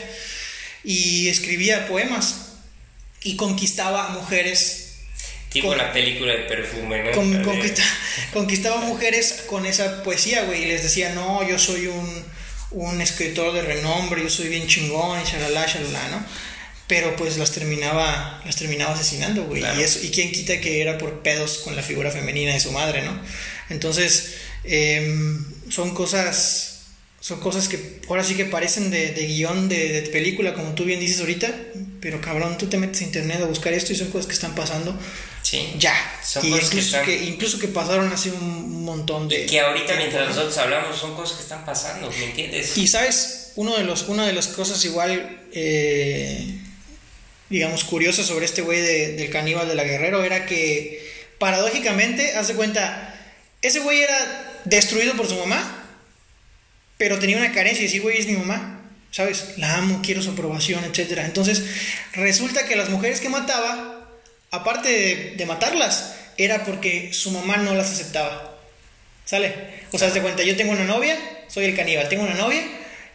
[0.84, 2.54] y escribía poemas
[3.24, 4.80] y conquistaba a mujeres
[5.50, 7.12] Tipo Con- la película de perfume, ¿no?
[7.12, 7.84] con- conquista-
[8.34, 12.24] conquistaba mujeres con esa poesía, güey, y les decía, no, yo soy un,
[12.72, 16.26] un escritor de renombre, yo soy bien chingón, y shalala, shalala, ¿no?
[16.88, 19.80] Pero pues las terminaba, las terminaba asesinando, güey, Claro.
[19.80, 22.72] y, eso, y quién quita que era por pedos con la figura femenina de su
[22.72, 23.18] madre, ¿no?
[23.70, 26.70] Entonces, em, son cosas...
[27.22, 30.84] Son cosas que ahora sí que parecen de, de guion de, de película, como tú
[30.84, 31.50] bien dices ahorita,
[32.02, 34.54] pero cabrón, tú te metes a internet a buscar esto y son cosas que están
[34.56, 34.94] pasando
[35.42, 35.72] Sí.
[35.80, 35.96] ya.
[36.22, 39.46] Son y cosas que incluso, están- que, incluso que pasaron hace un montón de...
[39.46, 40.30] Que ahorita tiempo, mientras ¿no?
[40.36, 42.78] nosotros hablamos son cosas que están pasando, ¿me entiendes?
[42.78, 46.60] Y sabes, uno de los, una de las cosas igual, eh,
[47.54, 52.48] digamos, curiosas sobre este güey de- del caníbal de la Guerrero era que, paradójicamente, haz
[52.48, 53.14] de cuenta,
[53.62, 55.86] ese güey era destruido por su mamá,
[56.98, 58.82] pero tenía una carencia y decir, güey, es mi mamá,
[59.12, 59.58] ¿sabes?
[59.58, 61.20] La amo, quiero su aprobación, etc.
[61.24, 61.64] Entonces,
[62.14, 64.10] resulta que las mujeres que mataba,
[64.52, 68.58] aparte de, de matarlas, era porque su mamá no las aceptaba.
[69.26, 69.54] ¿Sale?
[69.92, 72.64] O sea, haz de cuenta, yo tengo una novia, soy el caníbal, tengo una novia,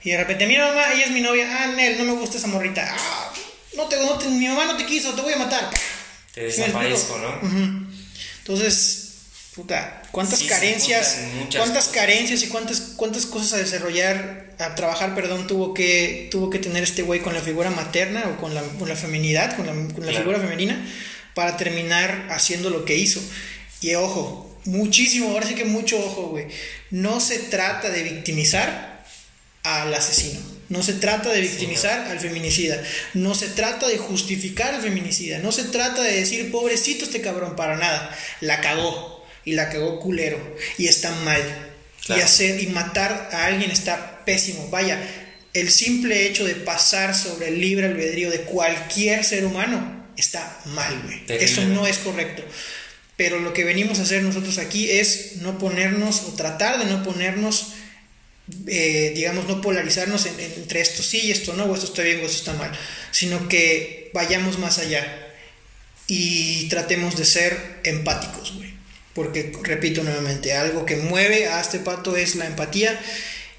[0.04, 2.46] y de repente, mira mamá, ella es mi novia, ah, Nel, no me gusta esa
[2.46, 3.32] morrita, ah,
[3.76, 5.70] no te, no te- mi mamá no te quiso, te voy a matar.
[6.34, 7.18] Te ¿Sí me desaparezco?
[7.18, 7.28] ¿no?
[7.48, 7.86] Ujú.
[8.38, 9.04] Entonces,
[9.54, 11.18] puta, cuántas Sí, carencias,
[11.56, 11.88] cuántas cosas.
[11.88, 16.82] carencias y cuántas, cuántas cosas a desarrollar, a trabajar, perdón, tuvo que, tuvo que tener
[16.82, 20.06] este güey con la figura materna o con la, con la feminidad, con la, con
[20.06, 20.84] la figura femenina,
[21.34, 23.20] para terminar haciendo lo que hizo.
[23.80, 26.46] Y ojo, muchísimo, ahora sí que mucho ojo, güey.
[26.90, 29.04] No se trata de victimizar
[29.62, 30.40] al asesino.
[30.68, 32.82] No se trata de victimizar al feminicida.
[33.14, 35.38] No se trata de justificar al feminicida.
[35.38, 38.14] No se trata de decir, pobrecito este cabrón, para nada.
[38.40, 39.26] La cagó.
[39.44, 40.38] Y la cagó culero.
[40.76, 41.42] Y está mal.
[42.04, 42.20] Claro.
[42.20, 44.68] Y hacer y matar a alguien está pésimo.
[44.68, 45.00] Vaya,
[45.54, 51.00] el simple hecho de pasar sobre el libre albedrío de cualquier ser humano está mal,
[51.02, 51.22] güey.
[51.28, 52.42] Eso no es correcto.
[53.16, 57.02] Pero lo que venimos a hacer nosotros aquí es no ponernos o tratar de no
[57.02, 57.72] ponernos
[58.66, 62.02] eh, digamos, no polarizarnos en- en- entre esto sí y esto no, o esto está
[62.02, 62.70] bien o esto está mal,
[63.10, 65.26] sino que vayamos más allá
[66.06, 68.68] y tratemos de ser empáticos, güey.
[69.14, 72.98] Porque, repito nuevamente, algo que mueve a este pato es la empatía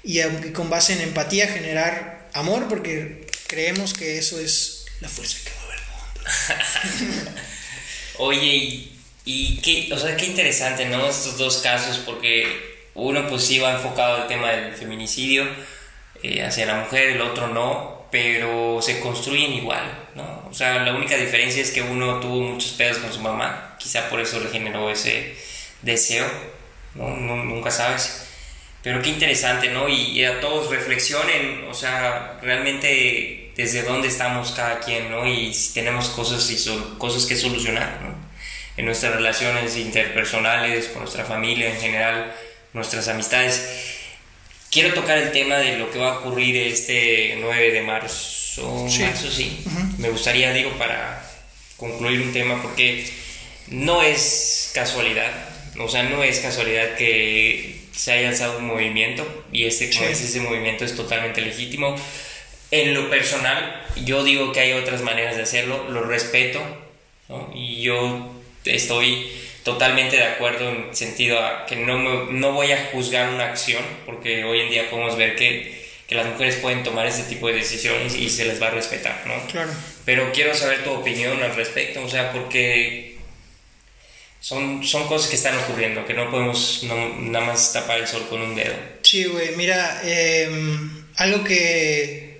[0.02, 5.36] y aunque con base en empatía generar amor, porque creemos que eso es la fuerza
[5.44, 7.30] que mueve el mundo.
[8.18, 8.88] Oye,
[9.24, 11.08] y, qué, o sea, qué interesante, ¿no?
[11.08, 15.46] Estos dos casos, porque uno pues sí va enfocado al tema del feminicidio
[16.22, 19.82] eh, hacia la mujer, el otro no, pero se construyen igual,
[20.14, 20.46] ¿no?
[20.50, 24.08] O sea, la única diferencia es que uno tuvo muchos pedos con su mamá, quizá
[24.10, 25.36] por eso le generó ese
[25.82, 26.26] deseo,
[26.94, 27.08] ¿no?
[27.16, 28.26] Nu- nunca sabes.
[28.82, 29.88] Pero qué interesante, ¿no?
[29.88, 35.26] Y, y a todos reflexionen, o sea, realmente desde dónde estamos cada quien, ¿no?
[35.26, 38.14] Y si tenemos cosas, y sol- cosas que solucionar, ¿no?
[38.76, 42.32] En nuestras relaciones interpersonales, con nuestra familia en general,
[42.72, 43.96] nuestras amistades.
[44.70, 48.86] Quiero tocar el tema de lo que va a ocurrir este 9 de marzo.
[48.88, 49.02] Sí.
[49.02, 49.64] Marzo, sí.
[49.98, 51.24] Me gustaría, digo, para
[51.76, 53.04] concluir un tema, porque
[53.68, 55.32] no es casualidad,
[55.78, 60.04] o sea, no es casualidad que se haya alzado un movimiento y este, Sí.
[60.04, 61.96] ese movimiento es totalmente legítimo.
[62.70, 66.60] En lo personal, yo digo que hay otras maneras de hacerlo, lo respeto,
[67.28, 67.50] ¿no?
[67.54, 68.32] Y yo
[68.64, 69.30] estoy
[69.64, 73.82] totalmente de acuerdo en sentido a que no, me- no voy a juzgar una acción,
[74.06, 77.54] porque hoy en día podemos ver que, que las mujeres pueden tomar ese tipo de
[77.54, 79.34] decisiones y se les va a respetar, ¿no?
[79.48, 79.70] Claro.
[80.04, 83.16] Pero quiero saber tu opinión al respecto, o sea, porque
[84.40, 88.26] son, son cosas que están ocurriendo, que no podemos no- nada más tapar el sol
[88.28, 88.74] con un dedo.
[89.02, 92.38] Sí, güey, mira, em, algo que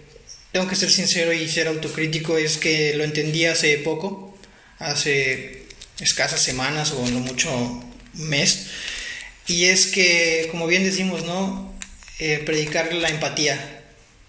[0.53, 4.37] tengo que ser sincero y ser autocrítico es que lo entendí hace poco,
[4.79, 5.60] hace
[6.01, 7.51] escasas semanas o no mucho
[8.15, 8.67] mes,
[9.47, 11.75] y es que, como bien decimos, ¿no?
[12.21, 13.83] Eh, predicar la empatía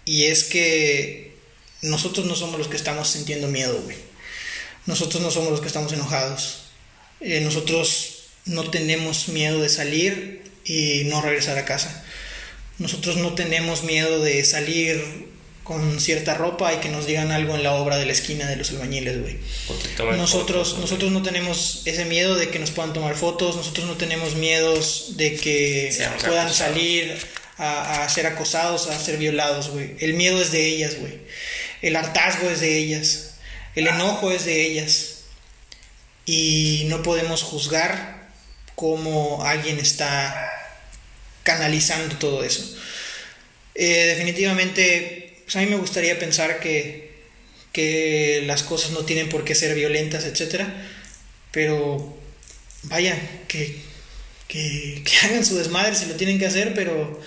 [0.05, 1.35] Y es que
[1.81, 3.97] nosotros no somos los que estamos sintiendo miedo, güey.
[4.87, 6.63] Nosotros no somos los que estamos enojados.
[7.19, 12.03] Eh, nosotros no tenemos miedo de salir y no regresar a casa.
[12.79, 15.30] Nosotros no tenemos miedo de salir
[15.63, 18.55] con cierta ropa y que nos digan algo en la obra de la esquina de
[18.55, 19.37] los albañiles, güey.
[20.17, 24.35] Nosotros, nosotros no tenemos ese miedo de que nos puedan tomar fotos, nosotros no tenemos
[24.35, 25.95] miedos de que
[26.25, 27.17] puedan salir
[27.57, 29.95] a, a, ser acosados, a ser violados, güey.
[29.99, 31.19] El miedo es de ellas, güey.
[31.81, 33.35] El hartazgo es de ellas.
[33.75, 35.23] El enojo es de ellas.
[36.25, 38.29] Y no podemos juzgar
[38.75, 40.51] cómo alguien está
[41.43, 42.75] canalizando todo eso.
[43.75, 47.11] Eh, definitivamente, pues, a mí me gustaría pensar que,
[47.73, 50.63] que las cosas no tienen por qué ser violentas, etc.
[51.51, 52.17] Pero
[52.83, 53.75] vaya, que,
[54.47, 57.19] que, que hagan su desmadre si lo tienen que hacer, pero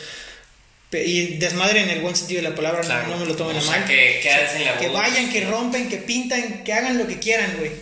[1.02, 3.84] y desmadre en el buen sentido de la palabra, no, me lo tomen a mal.
[3.84, 4.20] Que,
[4.78, 7.72] que vayan, que rompen, que pintan, que hagan lo que quieran, güey.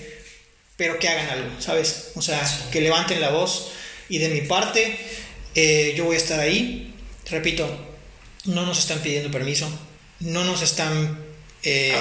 [0.76, 2.12] Pero que hagan algo, ¿sabes?
[2.14, 2.40] O sea,
[2.70, 3.72] que levanten la voz.
[4.08, 4.96] Y de mi parte,
[5.54, 6.94] eh, yo voy a estar ahí.
[7.30, 7.68] Repito,
[8.46, 9.70] no nos están pidiendo permiso,
[10.22, 11.18] no nos están
[11.62, 11.94] eh,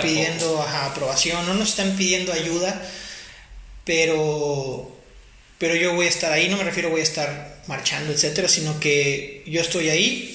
[0.00, 2.80] pidiendo aprobación, no nos están pidiendo ayuda,
[3.84, 4.90] pero,
[5.58, 8.78] pero yo voy a estar ahí, no me refiero voy a estar marchando, etcétera, sino
[8.78, 10.30] que yo estoy ahí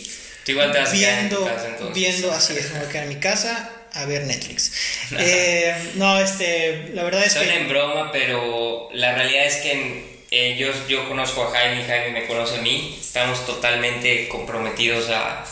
[0.51, 1.49] igual te vas viendo,
[1.93, 4.71] viendo, así es, me voy a quedar en mi casa a ver Netflix.
[5.17, 7.55] Eh, no, este, la verdad es Son que...
[7.55, 12.27] en broma, pero la realidad es que yo, yo conozco a Jaime y Jaime me
[12.27, 12.95] conoce a mí.
[13.01, 15.43] Estamos totalmente comprometidos a,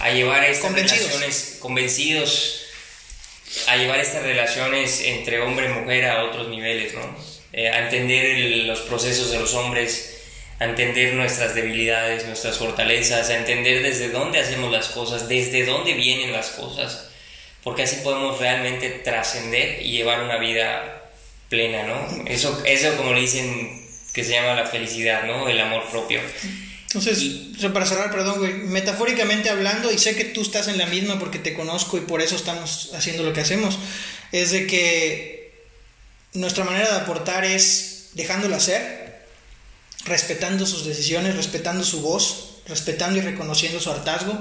[0.00, 2.60] a llevar estas relaciones, convencidos
[3.66, 7.00] a llevar estas relaciones entre hombre y mujer a otros niveles, ¿no?
[7.52, 10.18] Eh, a entender los procesos de los hombres,
[10.60, 15.94] a entender nuestras debilidades, nuestras fortalezas, a entender desde dónde hacemos las cosas, desde dónde
[15.94, 17.08] vienen las cosas,
[17.64, 21.10] porque así podemos realmente trascender y llevar una vida
[21.48, 22.24] plena, ¿no?
[22.26, 23.84] Eso, eso como le dicen
[24.14, 25.48] que se llama la felicidad, ¿no?
[25.48, 26.20] El amor propio.
[26.92, 31.20] Entonces, para cerrar, perdón, güey, metafóricamente hablando, y sé que tú estás en la misma
[31.20, 33.78] porque te conozco y por eso estamos haciendo lo que hacemos,
[34.32, 35.52] es de que
[36.32, 39.22] nuestra manera de aportar es dejándolo hacer,
[40.04, 44.36] respetando sus decisiones, respetando su voz, respetando y reconociendo su hartazgo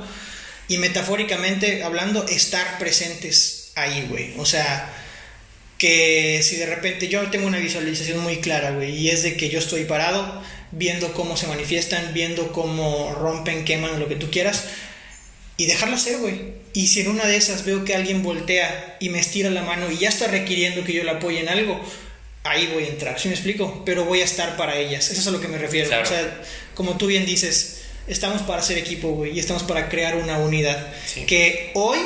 [0.67, 4.33] y metafóricamente hablando, estar presentes ahí, güey.
[4.37, 4.91] O sea,
[5.77, 9.49] que si de repente yo tengo una visualización muy clara, güey, y es de que
[9.49, 10.41] yo estoy parado
[10.71, 14.65] viendo cómo se manifiestan, viendo cómo rompen, queman, lo que tú quieras,
[15.57, 16.53] y dejarlo ser, güey.
[16.73, 19.91] Y si en una de esas veo que alguien voltea y me estira la mano
[19.91, 21.79] y ya está requiriendo que yo le apoye en algo,
[22.43, 23.83] ahí voy a entrar, ¿sí me explico?
[23.85, 25.89] Pero voy a estar para ellas, eso es a lo que me refiero.
[26.01, 26.41] O sea,
[26.75, 30.93] como tú bien dices, estamos para ser equipo, güey, y estamos para crear una unidad.
[31.27, 31.99] Que hoy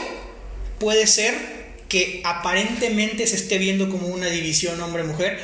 [0.80, 1.36] puede ser
[1.88, 5.40] que aparentemente se esté viendo como una división hombre-mujer,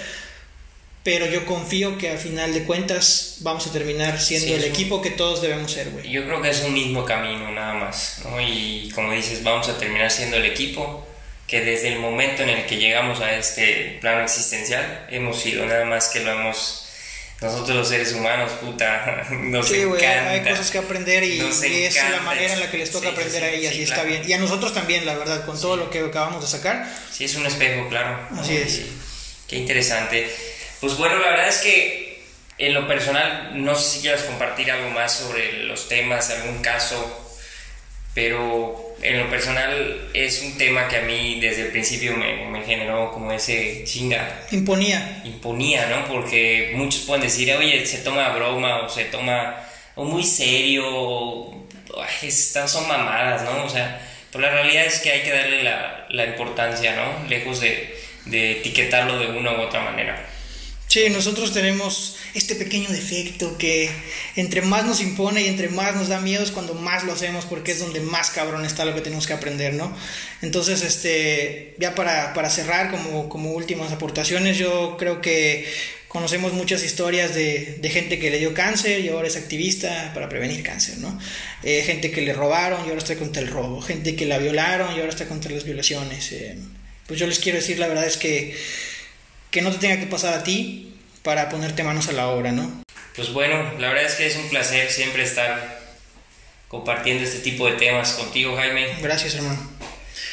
[1.09, 5.09] pero yo confío que al final de cuentas vamos a terminar siendo el equipo que
[5.09, 6.07] todos debemos ser, güey.
[6.07, 8.39] Yo creo que es un mismo camino nada más, ¿no?
[8.39, 11.03] Y como dices, vamos a terminar siendo el equipo
[11.47, 15.83] que desde el momento en el que llegamos a este plano existencial hemos sido, nada
[15.85, 16.85] más que lo hemos
[17.41, 20.29] nosotros los seres humanos, puta, nos sí, encanta.
[20.29, 23.49] hay cosas que aprender y, es la manera en la que les toca aprender a
[23.49, 24.29] ellas y está bien.
[24.29, 26.87] Y a nosotros también, la verdad, con todo lo que acabamos de sacar.
[27.11, 28.27] Sí, es un espejo, claro.
[28.37, 28.81] Así es.
[29.47, 30.29] Qué interesante.
[30.79, 32.23] Pues bueno, la verdad es que
[32.57, 37.27] en lo personal, no sé si quieras compartir algo más sobre los temas, algún caso,
[38.13, 42.63] pero en lo personal es un tema que a mí desde el principio me, me,
[42.63, 44.41] generó como ese chinga.
[44.51, 45.21] Imponía.
[45.23, 46.05] Imponía, ¿no?
[46.07, 49.55] Porque muchos pueden decir, oye, se toma broma o se toma
[49.95, 51.51] o muy serio,
[52.21, 53.63] estas son mamadas, ¿no?
[53.65, 54.01] O sea,
[54.31, 57.27] pero la realidad es que hay que darle la, la importancia, ¿no?
[57.29, 60.28] Lejos de, de etiquetarlo de una u otra manera.
[60.89, 63.91] Sí, nosotros tenemos este pequeño defecto que
[64.35, 67.45] entre más nos impone y entre más nos da miedo es cuando más lo hacemos
[67.45, 69.95] porque es donde más cabrón está lo que tenemos que aprender, ¿no?
[70.41, 75.71] Entonces, este, ya para, para cerrar como, como últimas aportaciones, yo creo que
[76.07, 80.27] conocemos muchas historias de, de, gente que le dio cáncer y ahora es activista para
[80.27, 81.19] prevenir cáncer, ¿no?
[81.61, 84.95] Eh, gente que le robaron y ahora está contra el robo, gente que la violaron
[84.95, 86.31] y ahora está contra las violaciones.
[86.31, 86.57] Eh,
[87.05, 88.55] pues yo les quiero decir, la verdad es que
[89.51, 90.93] que no te tenga que pasar a ti
[91.23, 92.83] para ponerte manos a la obra, ¿no?
[93.15, 95.79] Pues bueno, la verdad es que es un placer siempre estar
[96.67, 98.95] compartiendo este tipo de temas contigo, Jaime.
[99.01, 99.59] Gracias, hermano.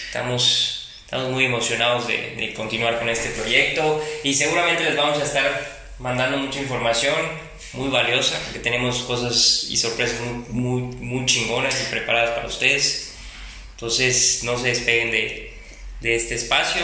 [0.07, 5.77] Estamos, estamos muy emocionados de, continuar con este proyecto y seguramente les vamos a estar
[5.99, 7.15] mandando mucha información
[7.73, 13.15] muy valiosa, que tenemos cosas y sorpresas muy, muy, muy chingonas y preparadas para ustedes.
[13.73, 15.53] Entonces, no se despeguen de,
[16.01, 16.83] de este espacio.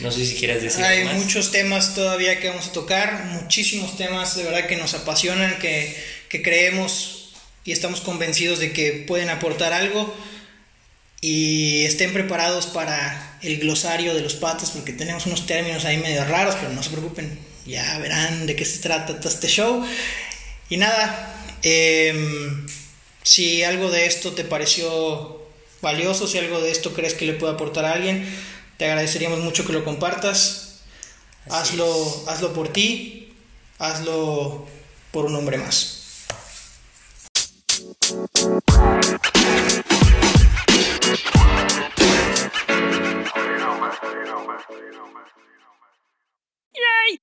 [0.00, 4.36] No sé si quieras decir Hay muchos temas todavía que vamos a tocar, muchísimos temas
[4.36, 5.96] de verdad que nos apasionan, que,
[6.28, 7.32] que creemos
[7.64, 10.14] y estamos convencidos de que pueden aportar algo
[11.20, 16.24] y estén preparados para el glosario de los patos porque tenemos unos términos ahí medio
[16.24, 19.84] raros, pero no se preocupen, ya verán de qué se trata todo este show.
[20.70, 22.66] Y nada, em,
[23.22, 25.42] si algo de esto te pareció
[25.82, 28.24] valioso, si algo de esto crees que le puede aportar a alguien,
[28.78, 30.84] te agradeceríamos mucho que lo compartas.
[31.50, 31.84] Hazlo,
[32.28, 33.34] hazlo por ti,
[33.80, 34.68] hazlo
[35.10, 35.96] por un hombre más.
[46.72, 47.20] Yay!